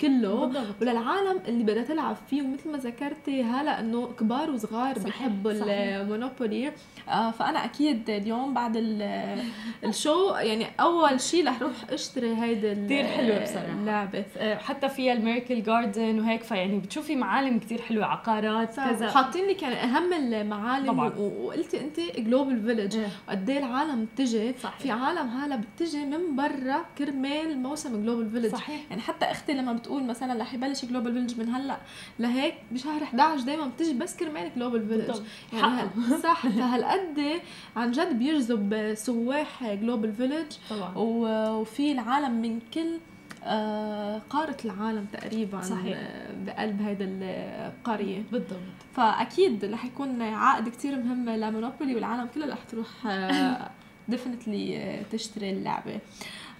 [0.00, 0.74] كله بالضبط.
[0.82, 6.72] وللعالم اللي بدها تلعب فيه ومثل ما ذكرتي هلا إنه كبار وصغار بيحبوا المونوبولي
[7.08, 8.76] آه فأنا أكيد اليوم بعد
[9.84, 13.66] ال show يعني أول شيء رح روح أشتري هيدي كثير حلوة بصراحة.
[13.72, 14.24] اللعبة.
[14.38, 19.10] آه، حتى فيها الميركل جاردن وهيك فيعني بتشوفي معالم كثير حلوة عقارات كذا.
[19.10, 21.08] حاطين لك يعني أهم المعالم طبعا.
[21.18, 22.98] وقلتي أنت جلوبال فيلج
[23.28, 24.78] وقد إيه العالم بتجي صحيح.
[24.78, 28.80] في عالم هلا بتجي من برا كرمال موسم جلوبال فيلج صحيح.
[28.90, 31.76] يعني حتى أختي لما بتقول مثلا رح يبلش جلوبال فيلج من هلأ
[32.18, 35.20] لهيك بشهر 11 دايما بتجي بس كرمال جلوبال فيلج
[35.52, 35.88] يعني
[36.22, 36.46] صح.
[36.58, 37.40] فهالقد
[37.76, 40.92] عن جد بيجذب سواح جلوبال فيلج طبعا.
[40.96, 42.98] وفي العالم من كل
[43.46, 45.98] آه، قارة العالم تقريبا صحيح.
[46.46, 48.22] بقلب هيدا القرية.
[48.32, 48.58] بالضبط.
[48.94, 52.86] فأكيد رح يكون عائد كتير مهم لمونوبولي والعالم كلها رح تروح
[54.08, 55.98] definitely آه، تشتري اللعبة.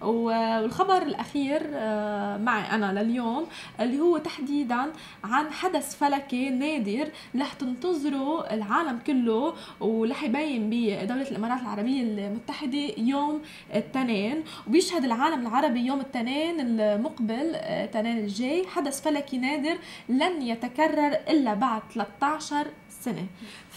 [0.00, 3.46] والخبر الأخير آه، معي أنا لليوم
[3.80, 4.92] اللي هو تحديدا
[5.24, 13.42] عن حدث فلكي نادر رح تنتظره العالم كله ورح يبين بدولة الإمارات العربية المتحدة يوم
[13.70, 14.44] الاثنين.
[14.68, 19.78] وبيشهد العالم العربي يوم الاثنين المقبل الاثنين الجاي حدث فلكي نادر
[20.08, 22.66] لن يتكرر إلا بعد 13
[23.00, 23.26] سنة.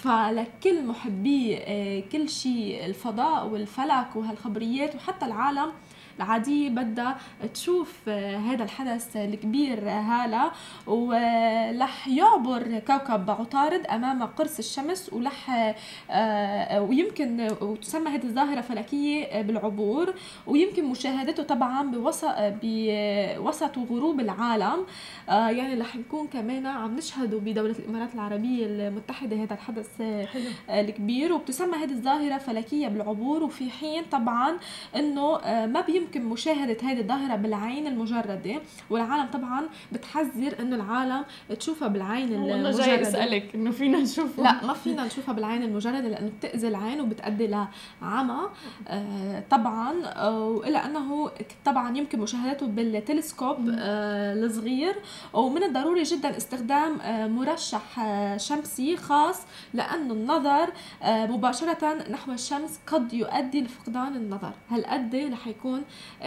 [0.03, 5.71] فلكل محبي آه، كل شيء الفضاء والفلك وهالخبريات وحتى العالم
[6.17, 7.17] العادية بدها
[7.53, 10.51] تشوف آه، هذا الحدث الكبير هالا
[10.87, 15.75] ولح يعبر كوكب عطارد أمام قرص الشمس ولح
[16.11, 20.13] آه، ويمكن وتسمى هذه الظاهرة فلكية بالعبور
[20.47, 24.85] ويمكن مشاهدته طبعا بوسط بوسط غروب العالم
[25.29, 30.43] آه، يعني رح نكون كمان عم نشهده بدولة الإمارات العربية المتحدة هذا الحدث حلو.
[30.69, 34.57] الكبير وبتسمى هذه الظاهرة فلكية بالعبور وفي حين طبعا
[34.95, 41.25] إنه ما بيمكن يمكن مشاهدة هذه الظاهرة بالعين المجردة والعالم طبعا بتحذر إنه العالم
[41.59, 46.07] تشوفها بالعين المجردة والله جاي أسألك إنه فينا نشوفها لا ما فينا نشوفها بالعين المجردة
[46.07, 48.41] لأنه بتأذي العين وبتأدي لعمى.
[48.87, 49.93] آه طبعا
[50.29, 51.31] والى أنه
[51.65, 54.95] طبعا يمكن مشاهدته بالتلسكوب آه الصغير.
[55.33, 59.41] ومن الضروري جدا استخدام آه مرشح آه شمسي خاص
[59.73, 60.69] لأنه النظر
[61.03, 64.51] آه مباشرة نحو الشمس قد يؤدي لفقدان النظر.
[64.69, 65.83] هالقد رح يكون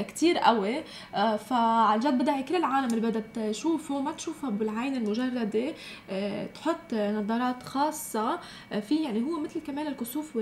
[0.08, 0.82] كتير قوي.
[1.14, 5.74] آه، فعن جد بدها كل العالم اللي بدها تشوفه ما تشوفها بالعين المجردة.
[6.10, 8.38] آه، تحط نظارات خاصة.
[8.72, 10.36] آه، في يعني هو مثل كمان الكسوف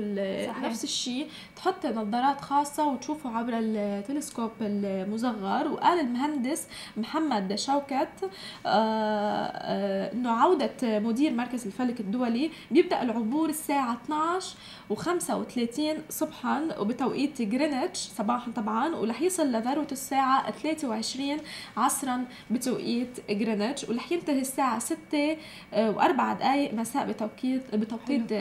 [0.62, 1.28] نفس الشيء.
[1.56, 8.30] تحط نظارات خاصة وتشوفه عبر التلسكوب المصغر وقال المهندس محمد شوكت
[8.66, 14.56] إنه عودة مدير مركز الفلك الدولي بيبدأ العبور الساعة 12
[14.92, 18.94] و35 صبحا وبتوقيت جرينتش صباحا طبعا.
[19.18, 21.36] ورح يصل لذروة الساعة 23
[21.76, 25.36] عصرا بتوقيت جرينتش ورح ينتهي الساعة 6
[25.74, 28.32] آه، وأربع دقائق مساء بتوقيت بتوقيت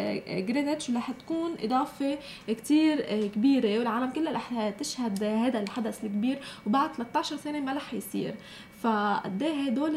[0.47, 7.37] جرينتش ورح تكون إضافة كتير كبيرة والعالم كلها رح تشهد هذا الحدث الكبير وبعد 13
[7.37, 8.35] سنة ما رح يصير.
[8.83, 9.95] فقد إيه هدول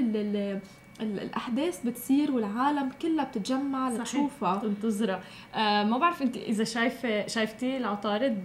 [1.02, 4.56] الأحداث بتصير والعالم كلها بتتجمع لتشوفها.
[4.56, 5.20] تنتظرها
[5.54, 8.44] آه ما بعرف انت إذا شايفه شايفتي العطارد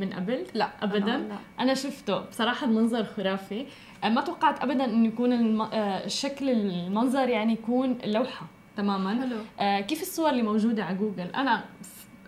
[0.00, 1.14] من قبل؟ لا ابدا.
[1.14, 1.36] أنا, لا.
[1.60, 2.18] أنا شفته.
[2.18, 3.66] بصراحة المنظر خرافي.
[4.04, 5.62] آه ما توقعت ابدا إنه يكون الم...
[5.62, 9.20] آه شكل المنظر يعني يكون لوحة تماما.
[9.20, 9.36] حلو.
[9.60, 11.64] آه كيف الصور اللي موجودة على جوجل؟ أنا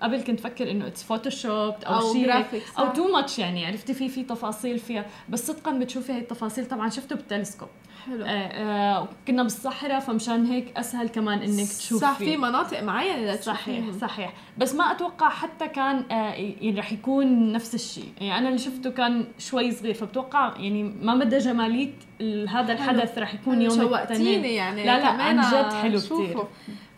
[0.03, 2.45] قبل كنت فكر إنه it's Photoshop أو, أو شيء
[2.79, 5.07] أو too much يعني عرفتي؟ في في تفاصيل فيها.
[5.29, 6.67] بس صدقا بتشوفي هي التفاصيل.
[6.67, 7.69] طبعا شفته بالتلسكوب.
[8.07, 8.25] حلو.
[8.25, 13.85] آه آه كنا بالصحراء فمشان هيك أسهل كمان إنك تشوفي صح في مناطق معينة صحيح
[14.01, 14.33] صحيح.
[14.59, 18.13] بس ما أتوقع حتى كان آه يعني رح يكون نفس الشيء.
[18.21, 21.93] يعني أنا اللي شفته كان شوي صغير فبتوقع يعني ما مدى جمالية
[22.49, 26.45] هذا الحدث رح يكون يوم شوقتيني يعني لا لا عن جد حلو كثير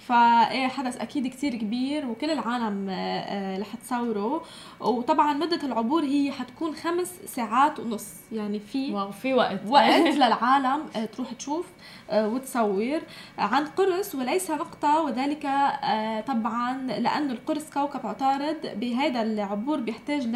[0.06, 4.42] فايه حدث أكيد كتير كبير وكل العالم آه، آه، رح تصوره.
[4.80, 8.14] وطبعا مدة العبور هي حتكون خمس ساعات ونص.
[8.32, 9.60] يعني في واو في وقت.
[9.66, 11.66] وقت للعالم آه، تروح تشوف
[12.12, 13.00] وتصور
[13.38, 15.00] عن قرص وليس نقطة.
[15.00, 15.42] وذلك
[16.26, 20.26] طبعا لأن القرص كوكب عطارد بهذا العبور بيحتاج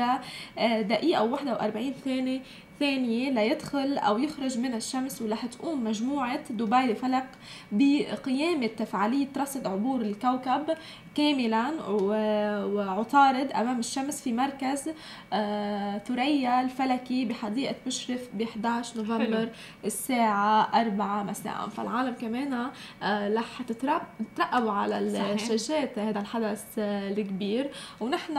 [0.58, 2.40] لدقيقة و41 ثانية
[2.80, 7.26] ثانية ليدخل أو يخرج من الشمس ورح تقوم مجموعة دبي لفلك
[7.72, 10.66] بقيامة فعالية رصد عبور الكوكب
[11.16, 11.70] كاملا
[12.64, 14.90] وعطارد أمام الشمس في مركز
[15.32, 19.48] آه، ثريا الفلكي بحديقة مشرف ب 11 نوفمبر حلو.
[19.84, 21.68] الساعة 4 مساء.
[21.68, 22.70] فالعالم كمان
[23.02, 24.98] آه، رح تترقبوا على
[25.34, 27.70] الشاشات هذا الحدث آه، الكبير.
[28.00, 28.34] ونحن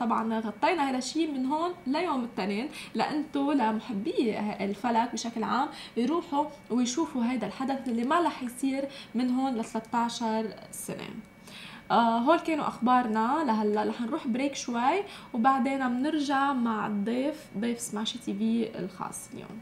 [0.00, 7.22] طبعا غطينا هذا الشيء من هون ليوم الاثنين لأنتو لمحبي الفلك بشكل عام يروحوا ويشوفوا
[7.22, 11.33] هذا الحدث اللي ما رح يصير من هون ل 13 سنة.
[11.90, 13.84] آه هول كانوا أخبارنا لهلا.
[13.84, 15.02] رح نروح break شوي
[15.34, 19.60] وبعدين بنرجع مع الضيف ضيف سماشي تي في الخاص اليوم.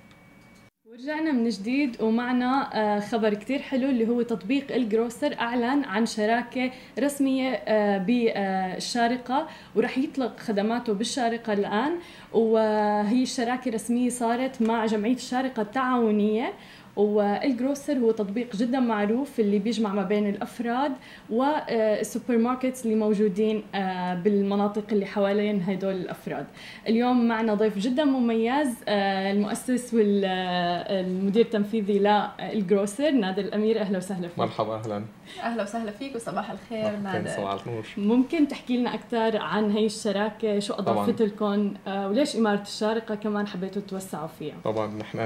[0.90, 6.70] ورجعنا من جديد ومعنا آه، خبر كتير حلو اللي هو تطبيق الجروسر أعلن عن شراكة
[6.98, 11.98] رسمية آه، بالشارقة ورح يطلق خدماته بالشارقة الآن.
[12.32, 16.52] وهي الشراكة رسمية صارت مع جمعية الشارقة التعاونية.
[16.96, 20.92] والجروسر هو تطبيق جدا معروف اللي بيجمع ما بين الأفراد
[21.30, 26.46] وال supermarkets اللي موجودين آه، بالمناطق اللي حوالين هدول الأفراد.
[26.88, 33.80] اليوم معنا ضيف جدا مميز آه، المؤسس والمدير التنفيذي للجروسر نادر الأمير.
[33.80, 34.38] أهلا وسهلا فيك.
[34.38, 35.04] مرحبا أهلا.
[35.42, 37.28] أهلا وسهلا فيك وصباح الخير نادر.
[37.30, 42.62] صباح النور؟ ممكن تحكي لنا أكثر عن هي الشراكة؟ شو أضافت لكم؟ آه، وليش إمارة
[42.62, 45.18] الشارقة كمان حبيتوا توسعوا فيها؟ طبعا نحن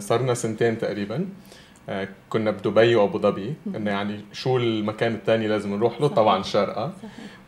[0.00, 1.28] صار لنا سنتين تقريبا.
[1.88, 3.54] آه، كنا بدبي وأبو ظبي.
[3.76, 6.92] انه يعني شو المكان الثاني لازم نروح له؟ طبعا الشارقه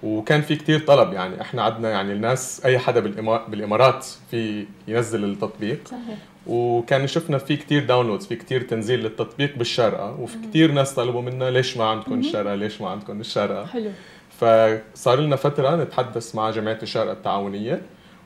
[0.02, 1.12] وكان في كتير طلب.
[1.12, 3.00] يعني إحنا عندنا يعني الناس أي حدا
[3.48, 5.88] بالإمارات في ينزل التطبيق.
[5.88, 6.18] صحيح.
[6.46, 11.50] وكان شفنا في كتير داونلودز في كتير تنزيل للتطبيق بالشارقه وفي كتير ناس طلبوا منا
[11.50, 13.90] ليش ما عندكم الشارقه ليش ما عندكم الشارقه حلو.
[14.30, 17.82] فصار لنا فترة نتحدث مع جمعيه الشارقه التعاونية.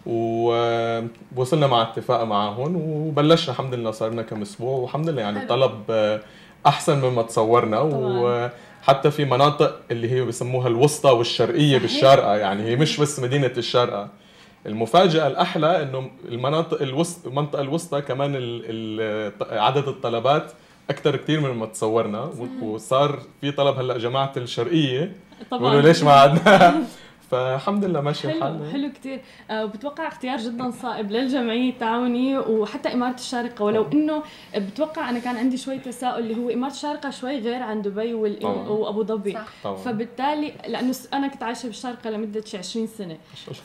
[0.06, 5.72] ووصلنا مع اتفاق معهم وبلشنا الحمد لله صار لنا كم أسبوع والحمد لله يعني الطلب
[6.66, 13.00] أحسن مما تصورنا وحتى في مناطق اللي هي بسموها الوسطى والشرقية بالشارقة يعني هي مش
[13.00, 14.08] بس مدينة الشارقة.
[14.66, 18.34] المفاجأة الأحلى إنه المناطق الوسط المنطقة الوسطى كمان
[19.50, 20.52] عدد الطلبات
[20.90, 22.30] أكثر كثير من ما تصورنا
[22.62, 25.12] وصار في طلب هلأ جماعة الشرقية
[25.50, 25.80] طبعا.
[25.80, 26.74] ليش ما عندنا
[27.30, 32.92] فالحمد لله ماشي الحال حلو حلو كثير آه بتوقع اختيار جدا صائب للجمعية التعاونية وحتى
[32.92, 34.22] إمارة الشارقة ولو إنه
[34.56, 39.04] بتوقع أنا كان عندي شوي تساؤل اللي هو إمارة الشارقة شوي غير عن دبي وأبو
[39.04, 39.38] ظبي.
[39.84, 43.16] فبالتالي لأنه أنا كنت عايشة بالشارقة لمدة شي 20 سنة.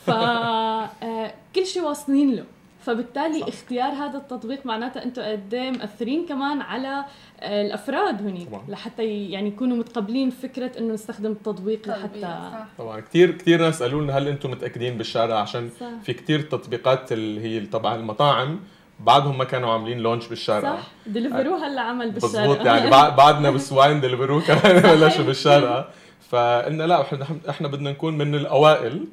[0.06, 2.44] ف آه، كل شيء واصلين له.
[2.86, 3.46] فبالتالي صح.
[3.46, 7.04] اختيار هذا التطبيق معناته أنتم قد مأثرين كمان على
[7.40, 12.66] آه، الأفراد هني لحتى يعني يكونوا متقبلين فكرة إنه نستخدم التطبيق لحتى صح.
[12.78, 13.00] طبعا.
[13.00, 15.86] كثير كثير ناس قالوا لنا هل أنتم متأكدين بالشارع؟ عشان صح.
[16.02, 18.60] في كثير تطبيقات اللي هي تبع المطاعم
[19.00, 20.76] بعدهم ما كانوا عاملين launch بالشارع.
[20.76, 20.86] صح.
[21.06, 22.46] Deliveroo هلا عمل بالشارع.
[22.46, 25.88] مضبوط يعني بعدنا باسبوعين Deliveroo كمان بلشوا بالشارع.
[26.30, 29.06] فقلنا لا إحنا إحنا بدنا نكون من الأوائل.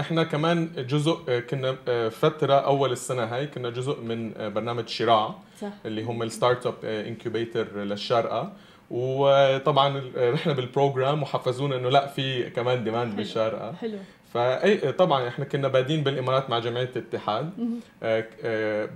[0.00, 5.34] إحنا كمان جزء آه، كنا آه، فترة أول السنة هاي كنا جزء من برنامج شراع
[5.60, 5.68] صح.
[5.86, 8.52] اللي هم ال startup incubator للشارقه
[8.90, 13.98] وطبعا رحنا بال program وحفزونا إنه لا في كمان demand بالشارقه حلو.
[14.34, 17.50] ف I طبعا إحنا كنا بادين بالإمارات مع جمعية الاتحاد.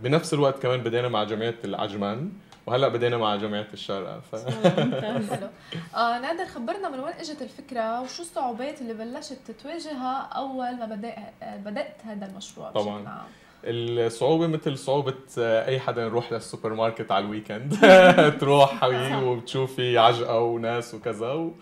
[0.02, 2.30] بنفس الوقت كمان بدينا مع جمعية العجمان.
[2.68, 4.34] وهلأ بدينا مع جمعية الشارقه ف...
[5.96, 11.14] آه نادر خبرنا من وين إجت الفكرة وشو الصعوبات اللي بلشت تواجهها أول ما بدأ
[11.42, 13.02] بدأت هذا المشروع طبعا.
[13.02, 13.26] نعم.
[13.64, 17.76] الصعوبة مثل صعوبة أي حدا يروح للسوبر ماركت على ال weekend.
[18.40, 18.84] تروح
[19.22, 21.54] وبتشوفي عجقة وناس وكذا و...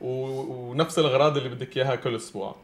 [0.00, 0.16] و...
[0.70, 2.56] ونفس الأغراض اللي بدك إياها كل أسبوع.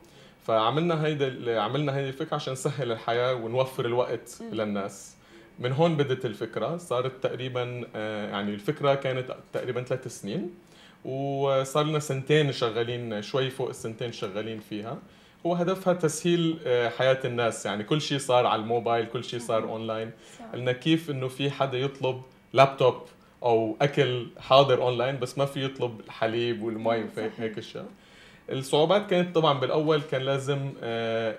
[0.47, 5.18] فعملنا هيدا عملنا هيدي الفكرة عشان نسهل الحياة ونوفر الوقت للناس.
[5.59, 6.77] من هون بدت الفكرة.
[6.77, 10.51] صارت تقريبا آه، يعني الفكرة كانت تقريبا ثلاث سنين
[11.05, 14.99] وصار لنا سنتين شغالين شوي فوق السنتين شغالين فيها.
[15.47, 17.67] هو هدفها تسهيل آه، حياة الناس.
[17.67, 20.11] يعني كل شيء صار على الموبايل كل شيء صار أونلاين.
[20.53, 22.95] قلنا كيف إنه في حدا يطلب لابتوب
[23.43, 27.87] أو أكل حاضر أونلاين بس ما في يطلب الحليب والمي وهيك أشياء.
[28.51, 31.37] الصعوبات كانت طبعا بالأول كان لازم آه،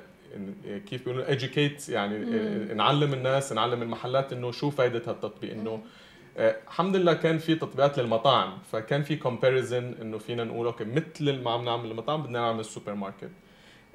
[0.86, 2.78] كيف بيقولوا educate يعني مم.
[2.78, 5.82] نعلم الناس نعلم المحلات إنه شو فائده هالتطبيق إنه
[6.38, 11.52] الحمد لله كان في تطبيقات للمطاعم فكان في comparison إنه فينا نقول okay مثل ما
[11.52, 13.30] عم نعمل المطاعم بدنا نعمل السوبر ماركت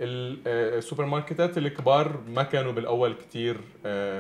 [0.01, 3.57] السوبر ماركتات الكبار ما كانوا بالأول كثير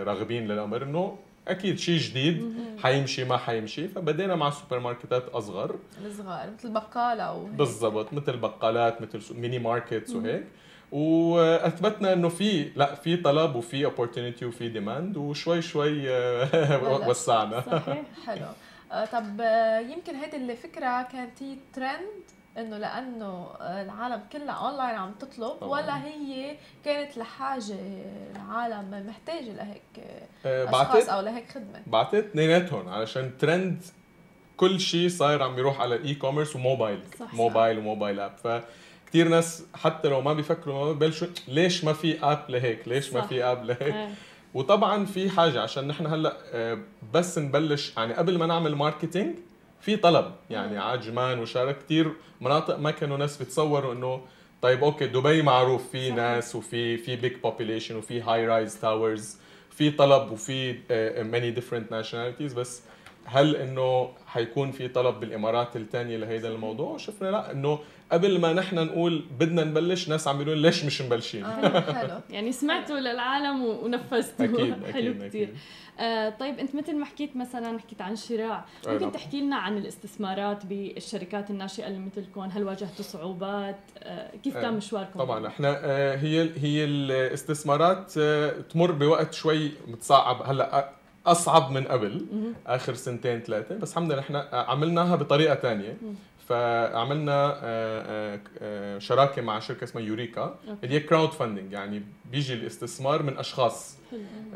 [0.07, 5.77] راغبين للأمر إنه أكيد شيء جديد حيمشي ما حيمشي فبدينا مع سوبر ماركتات أصغر.
[6.07, 10.44] الصغار مثل بقاله بالضبط مثل بقالات مثل mini markets وهيك.
[10.92, 17.60] وأثبتنا إنه في لا في طلب وفي opportunity وفي demand وشوي شوي آه، وسعنا.
[17.70, 18.46] صحيح حلو.
[18.92, 22.24] آه، طب آه، يمكن هيدي الفكرة كانت هي ترند
[22.58, 25.70] إنه لأنه العالم كلها اونلاين عم تطلب طبعا.
[25.70, 27.76] ولا هي كانت لحاجة
[28.36, 30.06] العالم محتاجة لهيك
[30.46, 33.82] أشخاص أو لهيك خدمة؟ بعتقد اثنيناتهم علشان ترند
[34.56, 37.00] كل شيء صاير عم يروح على ال e-commerce وموبايل.
[37.20, 37.82] صح موبايل صح.
[37.82, 38.46] و mobile app ف
[39.14, 43.12] كثير ناس حتى لو ما بيفكروا ما ببلشوا ليش ما في app لهيك ليش.
[43.12, 44.09] ما في app لهيك آه.
[44.55, 46.79] وطبعا في حاجة عشان نحن هلأ آه،
[47.12, 49.34] بس نبلش يعني قبل ما نعمل marketing
[49.81, 54.20] في طلب يعني عجمان وشارقة كثير مناطق ما كانوا ناس بيتصوروا إنه
[54.62, 56.11] طيب okay دبي معروف في.
[56.11, 59.37] ناس وفي في big population وفي high rise towers
[59.70, 60.72] في طلب وفي
[61.22, 62.83] many different nationalities بس
[63.24, 67.79] هل إنه حيكون في طلب بالإمارات الثانية لهيدا الموضوع وشفنا لا إنه
[68.14, 72.53] قبل ما نحن نقول بدنا نبلش ناس عم بيقولوا ليش مش مبلشين؟ آه حلو يعني
[72.53, 74.44] سمعتوا للعالم ونفذتوا.
[74.44, 75.57] أكيد حلو أكيد كثير أكيد.
[75.98, 79.11] آه طيب أنت مثل ما حكيت مثلا حكيت عن شراع ممكن نعم.
[79.11, 84.70] تحكي لنا عن الاستثمارات بالشركات الناشئة اللي مثلكم؟ هل واجهتوا صعوبات؟ آه كيف كان آه،
[84.70, 90.42] مشواركم؟ طبعا إحنا آه، هي هي الاستثمارات آه، تمر بوقت شوي متصعب.
[90.42, 90.90] هلأ
[91.27, 92.27] أصعب من قبل.
[92.66, 93.77] آخر سنتين ثلاثة.
[93.77, 95.96] بس الحمد لله إحنا عملناها بطريقة ثانية
[96.48, 102.54] فعملنا آه، آه، آه، شراكة مع شركة اسمها يوريكا اللي هي كراود فاندنج يعني بيجي
[102.54, 103.96] الاستثمار من أشخاص.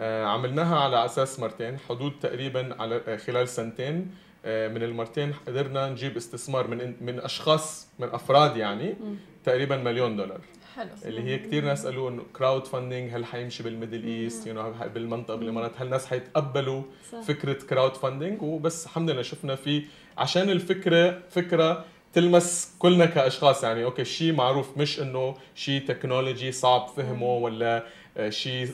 [0.01, 4.11] عملناها على أساس مرتين حدود تقريبا على خلال سنتين.
[4.45, 8.97] من المرتين قدرنا نجيب استثمار من من أشخاص من أفراد يعني.
[9.45, 10.41] تقريبا مليون دولار.
[10.79, 10.89] حلو.
[11.05, 15.73] اللي هي كثير ناس قالوا إنه crowdfunding هل حيمشي بال Middle East يو بالمنطقة بالإمارات
[15.77, 17.21] هل الناس حيتقبلوا صح.
[17.21, 19.85] فكرة crowdfunding وبس الحمد لله شفنا في
[20.19, 23.85] عشان الفكرة فكرة تلمس كلنا كأشخاص يعني.
[23.85, 27.85] okay شيء معروف مش إنه شيء تكنولوجي صعب فهمه ولا
[28.17, 28.67] آه، شيء.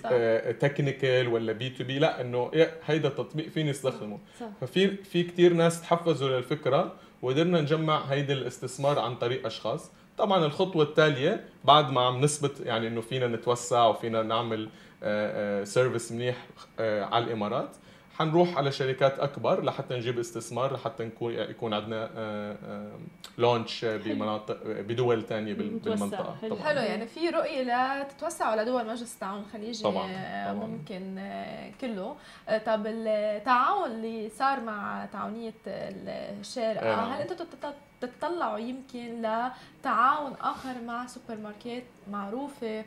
[0.60, 2.50] technical ولا B2B لا إنه
[2.86, 4.18] هيدا التطبيق فيني أستخدمه.
[4.40, 6.92] صح ففي في كثير ناس تحفزوا للفكرة
[7.22, 9.90] وقدرنا نجمع هيدا الاستثمار عن طريق أشخاص.
[10.18, 14.68] طبعا الخطوة التالية بعد ما عم نثبت يعني إنه فينا نتوسع وفينا نعمل
[15.64, 16.36] service منيح
[16.80, 17.76] آه، على الإمارات
[18.18, 22.10] حنروح على شركات أكبر لحتى نجيب استثمار لحتى نكون يكون عندنا
[23.38, 25.54] launch بمناطق بدول ثانية.
[25.54, 26.56] بالمنطقة حلو.
[26.56, 27.62] حلو يعني في رؤية
[28.02, 30.66] لتتوسع على دول مجلس التعاون الخليجي طبعاً، آه، طبعاً.
[30.66, 32.16] ممكن آه، كله
[32.48, 37.10] آه، طب التعاون اللي صار مع تعاونية الشارقة إيه نعم.
[37.12, 42.84] هل أنتم تت- تتطلعوا يمكن لتعاون آخر مع سوبر ماركت معروفة آه،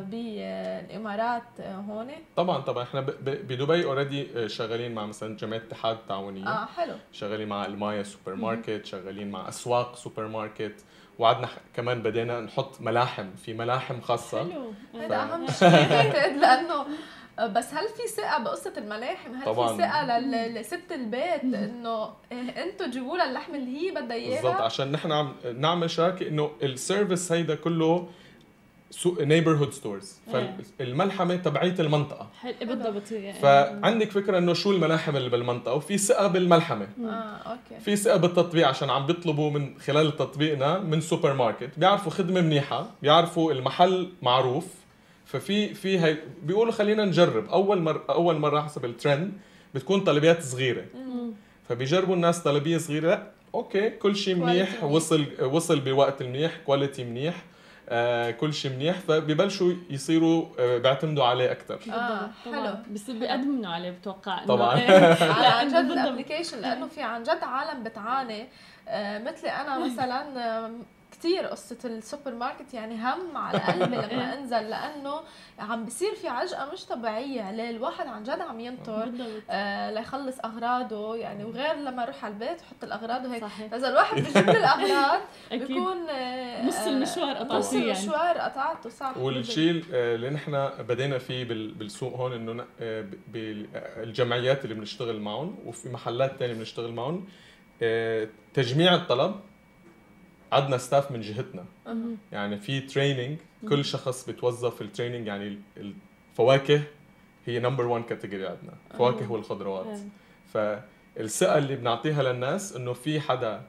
[0.00, 2.08] بالإمارات آه، هون.
[2.36, 2.82] طبعا طبعا.
[2.82, 6.94] إحنا ب- ب- بدبي already شغالين مع مثلا جمعيه اتحاد التعاونيه آه حلو.
[7.12, 10.74] شغالين مع ألمايا سوبر ماركت شغالين مع أسواق سوبر ماركت
[11.18, 13.30] وعدنا كمان بدينا نحط ملاحم.
[13.44, 14.38] في ملاحم خاصة.
[14.52, 14.72] حلو.
[15.02, 16.86] هذا أهم شيء لأنه
[17.40, 19.76] بس هل في ثقة بقصة الملاحم؟ هل طبعاً.
[19.76, 24.44] في لل- لست البيت؟ إنه أنتم جيبوا لها اللحم اللي هي بدها بالضبط.
[24.46, 28.08] اياها؟ عشان نحن عم نعمل شراكة إنه ال service هيدا كله
[28.90, 30.20] سوق neighborhood stores.
[30.32, 32.28] فالملحمه تبعية المنطقة.
[32.62, 33.38] بالضبط يعني.
[33.38, 36.88] فعندك فكرة إنه شو الملاحم اللي بالمنطقة؟ وفي ثقة بالملحمة.
[37.04, 37.80] آه okay.
[37.84, 42.90] في ثقة بالتطبيق عشان عم بيطلبوا من خلال تطبيقنا من سوبر ماركت بيعرفوا خدمة منيحة
[43.02, 44.66] بيعرفوا المحل معروف.
[45.26, 47.48] ففي في هي بيقولوا خلينا نجرب.
[47.48, 49.32] أول مره أول مرة حسب الترند
[49.74, 50.84] بتكون طلبيات صغيرة.
[50.94, 51.32] مم.
[51.68, 53.08] فبيجربوا الناس طلبية صغيرة.
[53.08, 54.84] لا okay كل شيء منيح.
[54.84, 57.44] وصل وصل بوقت منيح quality منيح.
[58.30, 62.66] كل شيء منيح فبيبلشوا يصيروا آه بيعتمدوا عليه أكثر آه، طبعاً.
[62.66, 62.76] حلو.
[62.90, 64.78] بس بيقدموا عليه بتوقع طبعاً.
[64.78, 65.14] إيه.
[65.36, 65.90] على عن جد.
[65.90, 68.48] ال application لأنه في عن جد عالم بتعاني
[68.88, 70.24] آه، مثلي أنا مثلا
[70.66, 70.70] آه،
[71.20, 75.20] كثير قصة السوبر ماركت يعني هم على قلبي لما أنزل لأنه
[75.58, 79.12] عم بصير في عجقة مش طبيعية عليه الواحد عن جد عم ينطر
[79.50, 83.42] آه ليخلص أغراضه يعني وغير لما أروح على البيت وحط الأغراض وهيك.
[83.44, 83.70] صحيح.
[83.70, 85.20] فإذا الواحد بيجيب لي الأغراض
[85.52, 85.66] أكيد.
[85.66, 87.86] بيكون آه، نص آه، المشوار قطعتيه نص يعني.
[87.92, 89.16] المشوار قطعته صح.
[89.16, 95.88] والشيء اللي نحن بدينا فيه بال- بالسوق هون إنه آه، بالجمعيات اللي بنشتغل معهم وفي
[95.88, 97.28] محلات تانية بنشتغل معهم
[97.82, 99.40] آه، تجميع الطلب
[100.52, 101.64] عندنا staff من جهتنا.
[102.32, 103.38] يعني في training
[103.68, 105.92] كل شخص بتوظف ال training يعني ال-
[106.32, 106.82] الفواكه
[107.46, 108.72] هي number 1 category عندنا.
[108.98, 109.98] فواكه والخضروات.
[110.52, 113.62] فالثقه اللي بنعطيها للناس إنه في حدا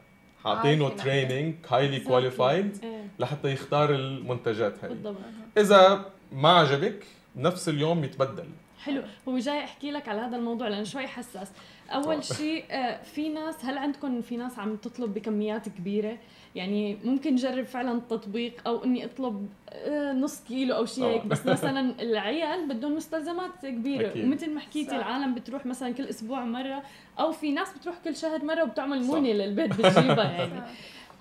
[0.44, 0.90] حاطينه.
[0.90, 2.78] training highly qualified.
[3.20, 4.90] لحتى يختار المنتجات هاي.
[4.90, 5.18] بالضبط.
[5.58, 7.04] إذا ما عجبك
[7.36, 8.50] نفس اليوم يتبدل.
[8.84, 9.04] حلو.
[9.28, 11.52] هو جاي أحكي لك على هذا الموضوع لأنه شوي حساس.
[11.90, 16.18] أول شيء آه، في ناس هل عندكم في ناس عم تطلب بكميات كبيرة؟
[16.56, 21.30] يعني ممكن جرب فعلا التطبيق أو إني أطلب آه، نص كيلو أو شيء هيك طبعاً.
[21.30, 24.26] بس مثلا العيال بدهم مستلزمات كبيرة أكيد.
[24.26, 24.96] ومثل ما حكيتي.
[24.96, 26.84] العالم بتروح مثلا كل أسبوع مرة
[27.20, 29.10] أو في ناس بتروح كل شهر مرة وبتعمل صح.
[29.14, 30.68] موني للبيت بتجيبها يعني صح.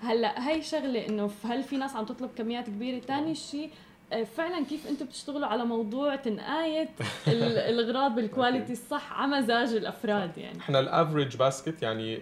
[0.01, 3.69] هلأ هي شغلة إنه هل في ناس عم تطلب كميات كبيرة ثاني شيء
[4.13, 6.89] آه، فعلا كيف أنتم بتشتغلوا على موضوع تنقاية
[7.27, 12.15] ال- الأغراض بال quality الصح على مزاج الأفراد يعني إحنا ال average basket يعني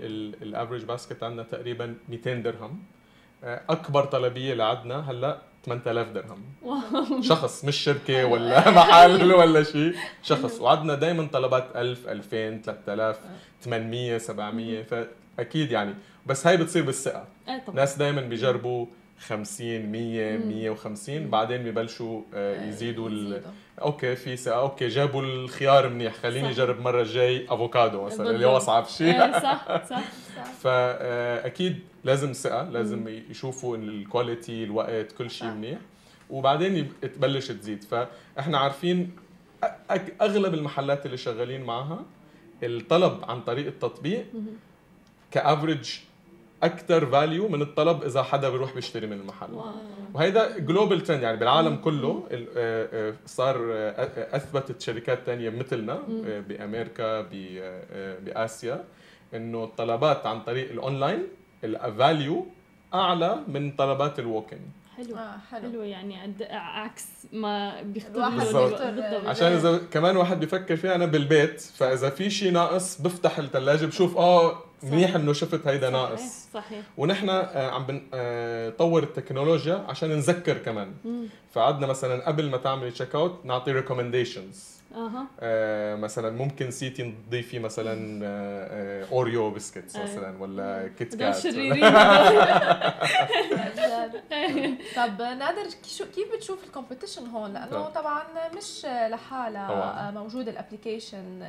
[0.43, 2.98] ال average basket عندنا تقريبا 200 درهم آه،
[3.43, 6.43] أكبر طلبية لعدنا هلأ 8000 درهم.
[7.21, 9.93] شخص مش شركة ولا محل ولا شيء.
[10.23, 13.17] شخص وعدنا دائما طلبات 1000 2000 3000
[13.61, 15.93] 800 700 فأكيد يعني.
[16.25, 17.25] بس هاي بتصير بالثقة.
[17.47, 17.75] طبعا.
[17.75, 18.85] ناس دائما بيجربوا
[19.19, 23.09] 50 100 150 بعدين ببلشوا آه، يزيدوا.
[23.81, 26.13] okay في ثقه okay جابوا الخيار منيح.
[26.13, 26.59] خليني صح.
[26.61, 28.45] أجرب المره الجاي أفوكادو مثلا اللي.
[28.45, 29.23] هو أصعب شيء.
[29.23, 30.01] إيه، صح صح
[30.63, 35.53] فاكيد لازم ثقة لازم يشوفوا إن ال quality الوقت كل شيء صح.
[35.53, 35.77] منيح.
[36.29, 37.83] وبعدين تبلش تزيد.
[37.83, 39.11] فاحنا عارفين
[40.21, 41.99] أغلب المحلات اللي شغالين معها
[42.63, 44.25] الطلب عن طريق التطبيق
[45.31, 45.89] ك average
[46.63, 49.53] أكثر value من الطلب إذا حدا بيروح بيشتري من المحل.
[49.53, 49.73] واو.
[50.13, 55.99] وهيدا global trend يعني بالعالم كله آه، آه، صار آه، أثبتت شركات تانية مثلنا
[56.47, 57.21] بأمريكا
[58.23, 58.83] بآسيا
[59.33, 61.23] إنه الطلبات عن طريق ال online
[61.63, 62.45] ال value
[62.93, 64.61] أعلى من طلبات الووكينج
[65.07, 65.17] حلو.
[65.17, 65.61] آه حلو.
[65.71, 68.29] حلو يعني عد- عكس ما بيختار.
[68.29, 68.81] بالضبط.
[69.25, 74.17] عشان إذا كمان واحد بيفكر فيها أنا بالبيت فإذا في شيء ناقص بفتح الثلاجه بشوف
[74.17, 76.47] آه منيح إنه شفت هيدا صحيح، ناقص.
[76.53, 76.85] صحيح.
[76.97, 80.93] ونحن آه، عم بنطور التكنولوجيا عشان نذكر كمان.
[81.05, 81.27] مم.
[81.53, 87.59] فعدنا مثلا قبل ما تعملي check out نعطي recommendations أها آه مثلا ممكن سيتي تضيفي
[87.59, 90.07] مثلا آه آه أوريو biscuits أيوة.
[90.07, 91.83] مثلا ولا كيت هدول كات شريرين
[94.95, 95.63] طب نادر
[96.15, 98.23] كيف بتشوف ال competition هون لأنه طبعاً.
[98.57, 100.11] مش لحالها.
[100.11, 101.43] موجود ال application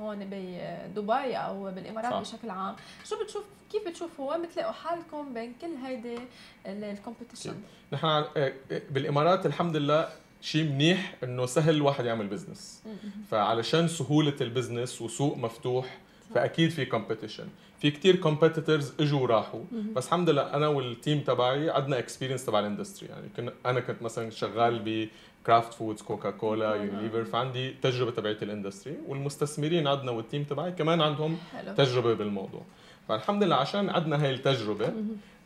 [0.00, 2.20] هون بدبي أو بالإمارات صح.
[2.20, 6.18] بشكل عام شو بتشوف كيف بتشوفوا وين بتلاقوا حالكم بين كل هيدي
[6.66, 7.54] الكومبيتيشن
[7.92, 8.52] نحن آه، آه،
[8.90, 10.08] بالإمارات الحمد لله
[10.46, 12.82] شيء منيح إنه سهل الواحد يعمل business
[13.30, 15.98] فعلشان سهولة ال business وسوق مفتوح
[16.34, 17.48] فأكيد في competition
[17.80, 19.60] في كتير competitors إجوا وراحوا.
[19.96, 23.80] بس الحمد لله أنا وال team تبعي عندنا experience تبع ال industry يعني كنا أنا
[23.80, 25.08] كنت مثلا شغال
[25.44, 30.72] بكرافت فودز كوكا كولا يونيليفر فعندي تجربة تبعت ال industry والمستثمرين عندنا وال team تبعي
[30.72, 31.74] كمان عندهم حلو.
[31.74, 32.62] تجربة بالموضوع.
[33.08, 34.92] فالحمد لله عشان عندنا هاي التجربة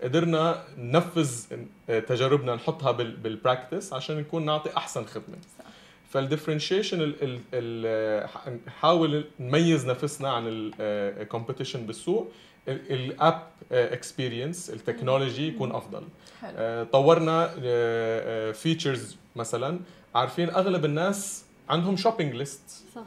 [0.02, 1.44] قدرنا ننفذ
[2.08, 5.36] تجاربنا نحطها بال- بال practice عشان نكون نعطي أحسن خدمة.
[5.58, 5.64] صح.
[6.10, 7.14] فال differentiation
[8.66, 10.42] نحاول نميز نفسنا عن
[10.80, 12.32] ال competition بالسوق.
[12.68, 13.42] ال app
[13.72, 16.02] experience ال technology يكون أفضل.
[16.40, 16.52] حلو.
[16.56, 17.46] آه، طورنا
[18.52, 19.80] features مثلا.
[20.14, 23.02] عارفين أغلب الناس عندهم shopping list صح.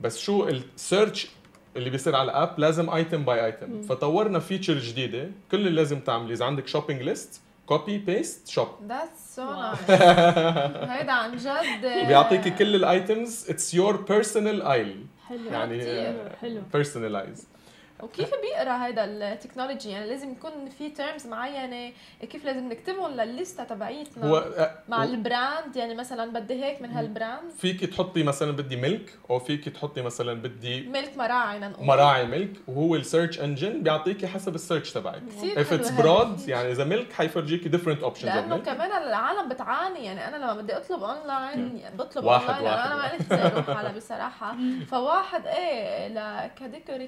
[0.00, 1.26] بس شو ال search
[1.76, 5.30] اللي بيصير على ال app لازم item by item فطورنا feature جديدة.
[5.50, 9.42] كل اللي لازم تعملي إذا عندك shopping list copy paste shop that's so.
[9.42, 9.90] nice
[10.90, 12.06] هيدا عن جد.
[12.08, 15.50] بيعطيكي كل ال items it's your personal aisle حلو.
[15.50, 16.14] يعني
[16.72, 17.46] personalized
[18.02, 21.92] وكيف بيقرأ هيدا التكنولوجي؟ يعني لازم يكون في terms معينة.
[22.30, 26.82] كيف لازم نكتبهم للليسته تبعيتنا هو آه، مع هو ال brand يعني مثلا بدي هيك
[26.82, 31.58] من هال brand فيك تحطي مثلا بدي milk أو فيك تحطي مثلا بدي ملك مراعي
[31.58, 35.22] نقول مراعي ميلك وهو السيرش انجن بيعطيكي حسب ال search تبعك.
[35.40, 36.02] it's هاي.
[36.02, 40.04] broad يعني إذا milk حيفرجيكي options of لأنه كمان العالم بتعاني.
[40.04, 42.92] يعني أنا لما بدي أطلب اونلاين بطلب واحد اونلاين واحد.
[42.92, 43.36] أنا ما.
[43.36, 44.56] لي أروح على بصراحة.
[44.90, 47.06] فواحد إيه لا category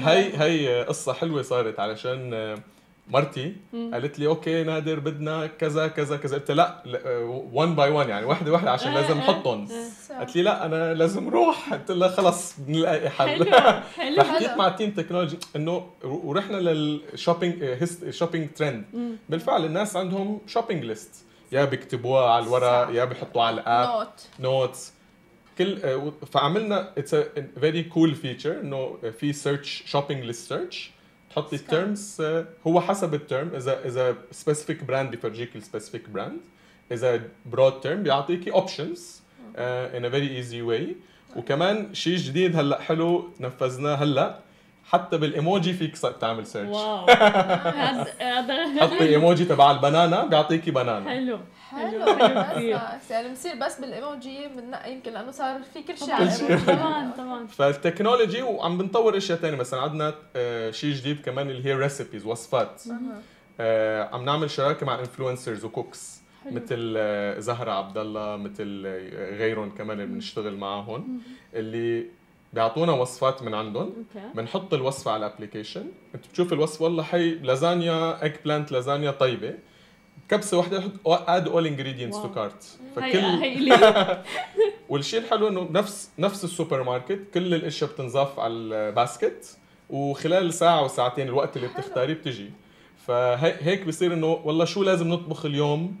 [0.00, 2.58] هاي هاي هاي قصة حلوة صارت علشان آه،
[3.08, 3.56] مرتي
[3.92, 6.36] قالت لي okay نادر بدنا كذا كذا كذا.
[6.38, 6.82] قلت لا
[7.52, 9.68] 1 by 1 يعني واحدة واحدة عشان لازم نحطهم
[10.18, 11.72] قالت لي لا أنا لازم روح.
[11.74, 13.28] قلت لها خلص بنلاقي حل.
[13.28, 18.84] حلو حلو فحكيت مع team technology إنه ورحنا لل shopping shopping trend
[19.28, 22.90] بالفعل الناس عندهم shopping list يا بيكتبوها على الورق.
[22.92, 23.88] يا بيحطوها على ال app.
[23.88, 24.08] note
[24.40, 24.92] notes
[25.58, 27.28] كل آه، فعملنا it's a
[27.60, 30.90] very cool feature إنه في search shopping list search
[31.30, 31.56] تحطي.
[31.56, 32.22] ال terms
[32.66, 36.40] هو حسب ال term إذا إذا specific brand بيفرجيك ال specific brand
[36.92, 39.22] إذا broad term بيعطيكي options
[39.56, 40.96] in a very easy way
[41.36, 44.38] وكمان شيء جديد هلأ حلو نفذناه هلأ
[44.90, 47.06] حتى بالإيموجي فيك تعمل search واو.
[47.10, 48.06] هذا
[48.38, 51.10] هذا حطي إيموجي تبع ال banana بيعطيكي banana.
[51.10, 51.38] حلو.
[51.70, 52.06] حلو.
[53.10, 56.20] يعني بنصير بس بالإيموجي بننقي يمكن لأنه صار في كل شيء طبعاً.
[56.20, 56.66] على.
[56.66, 57.46] طبعا طبعا.
[57.46, 62.26] فال technology وعم بنطور أشياء ثانية مثلا عندنا آه، شيء جديد كمان اللي هي recipes
[62.26, 62.82] وصفات.
[63.60, 66.54] آه، عم نعمل شراكة مع influencers و cooks حلو.
[66.54, 68.86] مثل آه، زهرة عبد الله مثل
[69.38, 71.20] غيرهم كمان اللي بنشتغل معهم
[71.54, 72.17] اللي
[72.52, 73.92] بيعطونا وصفات من عندهم.
[74.34, 79.54] بنحط الوصفة على ال application انت بتشوف الوصفة والله هي لازانيا eggplant لازانيا طيبة.
[80.28, 82.32] كبسة واحدة add all ingredients to.
[82.34, 83.72] cart فكل
[84.88, 89.58] والشيء الحلو إنه نفس نفس السوبر ماركت كل الأشياء بتنضاف على ال basket.
[89.90, 92.50] وخلال ساعة وساعتين الوقت اللي بتختاريه بتجي.
[93.06, 95.96] فهيك بصير إنه والله شو لازم نطبخ اليوم؟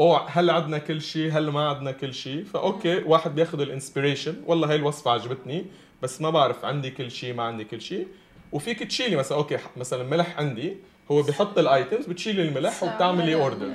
[0.00, 3.66] أو هل عندنا كل شيء هل ما عندنا كل شيء؟ ف okay واحد بياخذ ال
[3.66, 5.66] inspiration والله هاي الوصفة عجبتني
[6.02, 8.06] بس ما بعرف عندي كل شيء ما عندي كل شيء.
[8.52, 10.76] وفيك تشيلي مثلا okay مثلا ملح عندي
[11.10, 13.74] هو بيحط ال items بتشيلي الملح وبتعملي order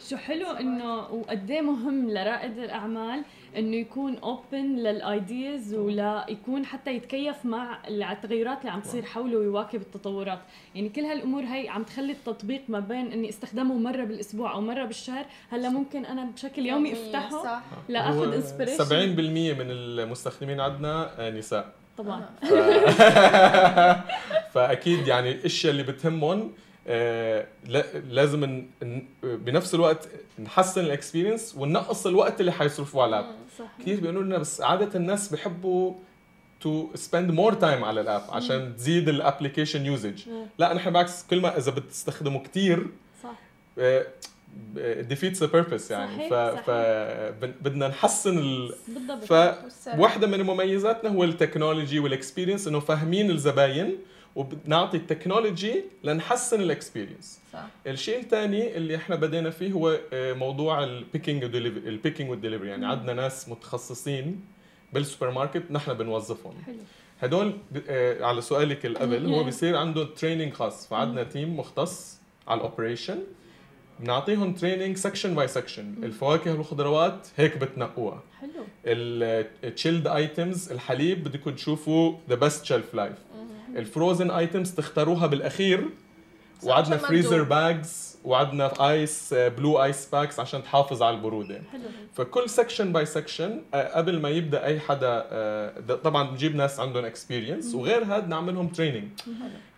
[0.00, 3.22] شو حلو إنه وقد إيه مهم لرائد الأعمال
[3.56, 9.38] إنه يكون open لل ideas ولا يكون حتى يتكيف مع التغيرات اللي عم تصير حوله
[9.38, 10.38] ويواكب التطورات.
[10.74, 14.84] يعني كل هالأمور هي عم تخلي التطبيق ما بين إني أستخدمه مرة بالأسبوع أو مرة
[14.84, 15.26] بالشهر.
[15.50, 17.62] هلأ ممكن أنا بشكل يومي أفتحه صح.
[17.88, 21.72] لآخذ inspiration 70% من المستخدمين عندنا نساء.
[21.98, 22.26] طبعا.
[24.54, 26.52] فأكيد يعني الأشياء اللي بتهمهم
[28.08, 28.64] لازم
[29.22, 30.08] بنفس الوقت
[30.38, 33.34] نحسن ال experience وننقص الوقت اللي حيصرفوه على ال app.
[33.80, 35.94] كثير بيقولوا لنا بس عادة الناس بحبوا
[36.60, 40.22] to spend more time على ال app عشان تزيد ال application usage
[40.58, 42.86] لا نحن بالعكس كل ما إذا بتستخدمه كثير
[43.22, 43.38] صح.
[45.00, 46.30] defeats the purpose يعني.
[46.30, 46.70] صحيح ف,
[47.40, 48.74] بدنا نحسن ال...
[48.88, 49.24] بالضبط.
[49.24, 53.98] فواحدة من مميزاتنا هو ال technology وال experience إنه فاهمين الزباين
[54.36, 57.64] وبنعطي ال technology لنحسن ال experience صح.
[57.86, 62.68] الشيء الثاني اللي إحنا بدينا فيه هو آه، موضوع ال picking ال picking وال delivery
[62.68, 64.40] يعني عندنا ناس متخصصين
[64.92, 66.54] بالسوبر ماركت نحن بنوظفهم.
[66.66, 66.74] حلو.
[67.20, 67.52] هدول
[67.88, 70.88] آه، على سؤالك قبل هو بيصير عنده training خاص.
[70.88, 72.18] فعندنا تيم مختص
[72.48, 73.18] على ال operation
[74.00, 78.22] بنعطيهم training section by section الفواكه والخضروات هيك بتنقوها.
[78.40, 78.50] حلو.
[78.86, 83.16] ال chilled items الحليب بدكم تشوفوا the best shelf life
[83.76, 85.88] ال frozen items تختاروها بالأخير.
[86.62, 91.62] وعندنا freezer bags وعندنا ice blue ice packs عشان تحافظ على البرودة.
[91.72, 91.82] حلو.
[92.14, 97.74] فكل section by section قبل ما يبدأ أي حدا آه، طبعا بنجيب ناس عندهم experience
[97.74, 99.08] وغير هذا نعملهم training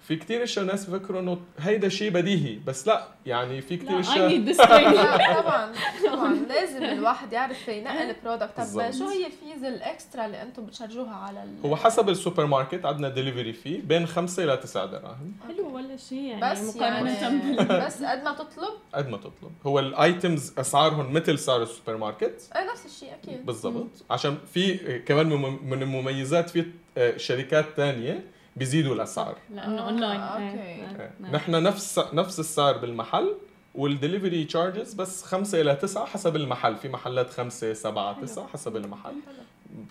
[0.08, 4.52] في كثير اشياء ناس بفكروا إنه هيدا شيء بديهي بس لا يعني في كثير اشياء
[5.42, 5.72] طبعا
[6.06, 6.34] طبعا.
[6.34, 10.76] لازم الواحد يعرف ينقل product طب شو هي ال fees ال extra اللي أنتم بت
[10.76, 15.32] charge وها على هو حسب السوبر ماركت عندنا ديليفري في بين 5 إلى 9 دراهم.
[15.48, 18.74] حلو ولا شيء يعني بس يعني بس قد ما تطلب.
[18.94, 19.52] قد ما تطلب.
[19.66, 23.46] هو ال items أسعارهم مثل سعر السوبر ماركت إيه نفس الشيء أكيد.
[23.46, 24.04] بالضبط.
[24.10, 25.26] عشان في كمان
[25.64, 26.66] من المميزات في
[26.98, 29.36] آه، شركات ثانية بيزيدوا الأسعار.
[29.50, 30.62] لأنه اونلاين آه، okay.
[30.62, 31.30] إيه، إيه.
[31.32, 33.34] نحن نفس نفس السعر بالمحل
[33.74, 36.76] وال delivery charges بس 5 إلى 9 حسب المحل.
[36.76, 39.14] في محلات 5 7 9 حسب المحل.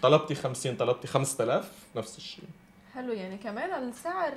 [0.01, 2.45] طلبتي 50 طلبتي 5000 نفس الشيء.
[2.93, 4.34] حلو يعني كمان السعر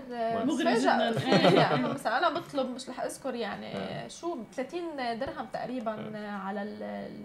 [0.46, 1.20] مغري جدا.
[1.62, 4.08] يعني مثلا أنا بطلب مش رح أذكر يعني إيه.
[4.08, 6.62] شو 30 درهم تقريبا على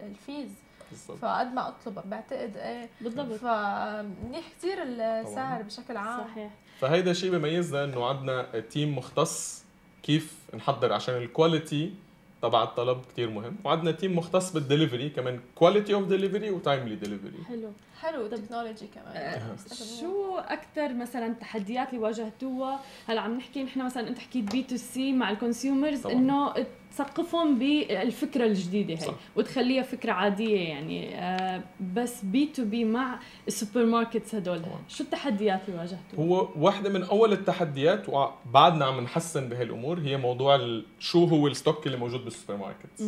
[0.04, 0.50] ال fees.
[0.92, 1.18] بالضبط.
[1.18, 2.90] فقد ما اطلب بعتقد إيه.
[3.02, 3.34] بالضبط.
[3.34, 6.28] فمنيح كثير السعر بشكل عام.
[6.28, 6.52] صحيح.
[6.80, 9.66] فهيدا شيء بيميزنا إنه عندنا تيم مختص
[10.04, 11.94] كيف نحضر عشان ال quality
[12.42, 13.56] تبع الطلب كثير مهم.
[13.64, 17.72] وعندنا تيم مختص بالدليفري كمان quality of delivery و timely delivery حلو.
[18.02, 19.16] حلو ال technology كمان.
[19.16, 19.56] آه،
[20.00, 24.78] شو أكثر مثلا تحديات اللي واجهتوها؟ هلأ عم نحكي نحن مثلا أنت حكيت B to
[24.78, 26.54] C مع ال consumers إنه
[26.96, 29.14] تثقفهم بالفكرة الجديدة هي صح.
[29.36, 31.16] وتخليها فكرة عادية يعني.
[31.16, 31.64] آه
[31.96, 37.04] بس B to B مع ال supermarkets هدول شو التحديات اللي واجهتوها هو واحدة من
[37.04, 42.58] أول التحديات وبعدنا عم نحسن بهالأمور هي موضوع شو هو ال stock اللي موجود بال
[42.58, 43.04] supermarkets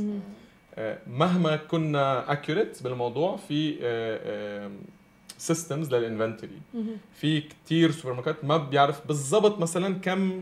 [0.75, 3.77] آه مهما كنا accurate بالموضوع في
[5.37, 6.61] systems آه لل inventory
[7.13, 10.41] في كثير سوبر ماركت ما بيعرف بالضبط مثلا كم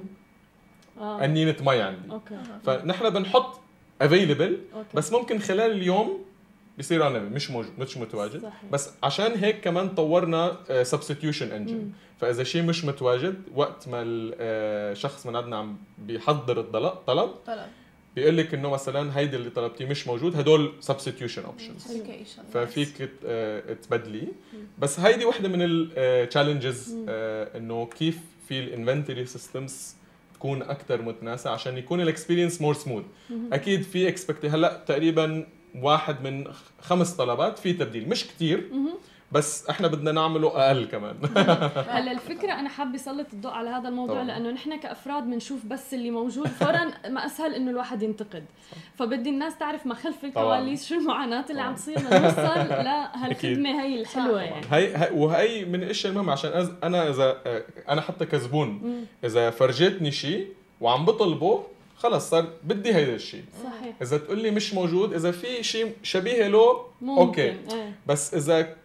[1.00, 1.22] آه.
[1.22, 2.38] قنينه مي عندي okay.
[2.66, 3.60] فنحن بنحط
[4.02, 4.60] available
[4.94, 6.26] بس ممكن خلال اليوم
[6.78, 8.42] بيصير أنا مش موجود مش متواجد.
[8.42, 8.66] صحيح.
[8.72, 15.26] بس عشان هيك كمان طورنا substitution آه، engine فإذا شيء مش متواجد وقت ما الشخص
[15.26, 17.68] آه، من عندنا عم بيحضر الطلب طلب طلب.
[18.16, 21.88] بيقول لك إنه مثلا هيدي اللي طلبتيه مش موجود هدول substitution options
[22.54, 24.28] ففيك آه، تبدلي.
[24.80, 26.96] بس هيدي وحدة من ال challenges
[27.56, 29.96] إنه كيف في ال inventory systems
[30.36, 33.04] تكون أكثر متناسقه عشان يكون ال experience more smooth
[33.54, 35.48] أكيد في expect هلأ تقريبا
[35.82, 36.44] واحد من
[36.82, 38.70] خمس طلبات في تبديل مش كثير
[39.32, 41.16] بس إحنا بدنا نعمله أقل كمان.
[41.90, 44.28] هلا الفكرة أنا حابة اسلط الضوء على هذا الموضوع طبعا.
[44.28, 48.46] لأنه نحن كأفراد بنشوف بس اللي موجود فورا ما أسهل إنه الواحد ينتقد.
[48.96, 54.42] فبدي الناس تعرف ما خلف الكواليس شو المعاناة اللي عم تصير لنوصل لهالخدمه هي الحلوة
[54.42, 57.38] يعني هي, هي وهي من الاشياء المهمه عشان أنا اذا
[57.90, 59.06] أنا حتى كزبون.
[59.24, 60.48] إذا فرجيتني شيء
[60.82, 61.64] وعم بطلبه
[61.98, 63.96] خلص صار بدي هيدا الشيء صحيح.
[64.02, 67.22] إذا تقول لي مش موجود إذا في شيء شبيه له ممكن.
[67.22, 67.42] okay.
[67.42, 67.96] إيه.
[68.08, 68.76] بس إذا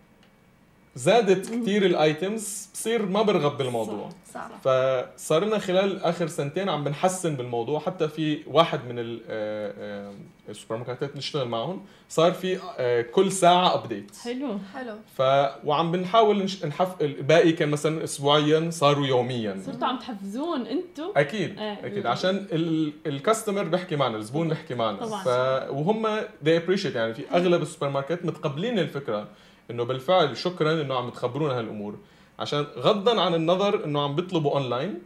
[0.95, 4.09] زادت كثير ال items بصير ما برغب بالموضوع.
[4.35, 7.81] صح فصار لنا خلال آخر سنتين عم بنحسن بالموضوع.
[7.81, 10.13] حتى في واحد من ال- آه، آه،
[10.49, 14.59] السوبر ماركتات اللي نشتغل معهم صار في آه، كل ساعة update حلو.
[14.75, 14.95] حلو.
[15.17, 15.23] ف
[15.65, 19.63] وعم بنحاول نش- نحف الباقي كان مثلا اسبوعيا صاروا يوميا.
[19.67, 21.87] صرتوا عم تحفزون أنتم أكيد إيه.
[21.87, 22.07] أكيد.
[22.07, 24.97] عشان ال- ال customer بيحكي معنا الزبون بيحكي معنا.
[25.07, 25.23] طبعاً.
[25.25, 25.29] ف
[25.73, 29.29] وهم they appreciate يعني في أغلب السوبر ماركت متقبلين الفكرة.
[29.71, 31.99] إنه بالفعل شكرا إنه عم تخبرونا هالأمور.
[32.39, 34.99] عشان غضا عن النظر إنه عم بيطلبوا اونلاين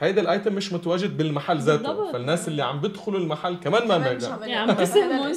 [0.00, 1.92] هيدا ال item مش متواجد بالمحل ذاته.
[1.92, 2.12] بالضبط.
[2.12, 4.02] فالناس اللي عم بيدخلوا المحل كمان ما عم
[4.42, 4.72] يعني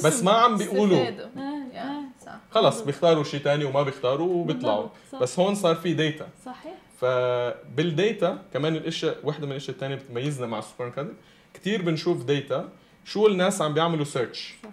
[0.04, 0.98] بس ما عم بيقولوا.
[0.98, 1.28] آه،
[1.76, 2.32] آه، صح.
[2.50, 4.88] خلص بيختاروا شيء تاني وما بيختاروا وبيطلعوا.
[5.20, 6.74] بس هون صار في data صحيح.
[7.00, 11.12] فبال data كمان الاشياء واحدة من الاشياء الثانية بتميزنا مع السوبر ماركت
[11.54, 12.68] كثير بنشوف data
[13.04, 14.68] شو الناس عم بيعملوا search صح.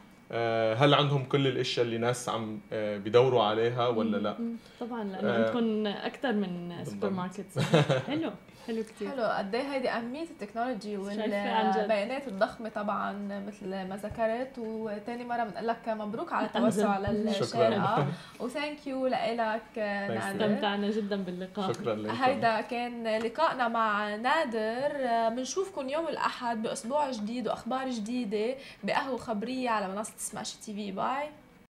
[0.75, 4.35] هل عندهم كل الإشياء اللي ناس عم آه، بيدوروا عليها ولا لا.
[4.79, 5.45] طبعا لأنه آه.
[5.45, 7.09] عندكم أكثر من سوبر.
[7.09, 7.59] ماركت
[8.07, 8.31] حلو
[8.67, 9.23] حلو كثير حلو.
[9.23, 11.77] قد إيه هيدي أهمية ال technology شايفة عن جد.
[11.77, 14.57] والبيانات الضخمة طبعا مثل ما ذكرت.
[14.57, 16.89] وثاني مرة بنقول لك مبروك على التوسع.
[16.89, 17.43] على شكراً.
[17.45, 18.07] الشارقه
[18.39, 20.17] و thank you لك نادر.
[20.17, 21.73] استمتعنا جدا باللقاء.
[21.73, 22.15] شكرا لكم.
[22.15, 24.91] هيدا كان لقائنا مع نادر.
[25.35, 31.29] بنشوفكم يوم الأحد بأسبوع جديد وأخبار جديدة بقهوة خبرية على منصة Smashi TV bye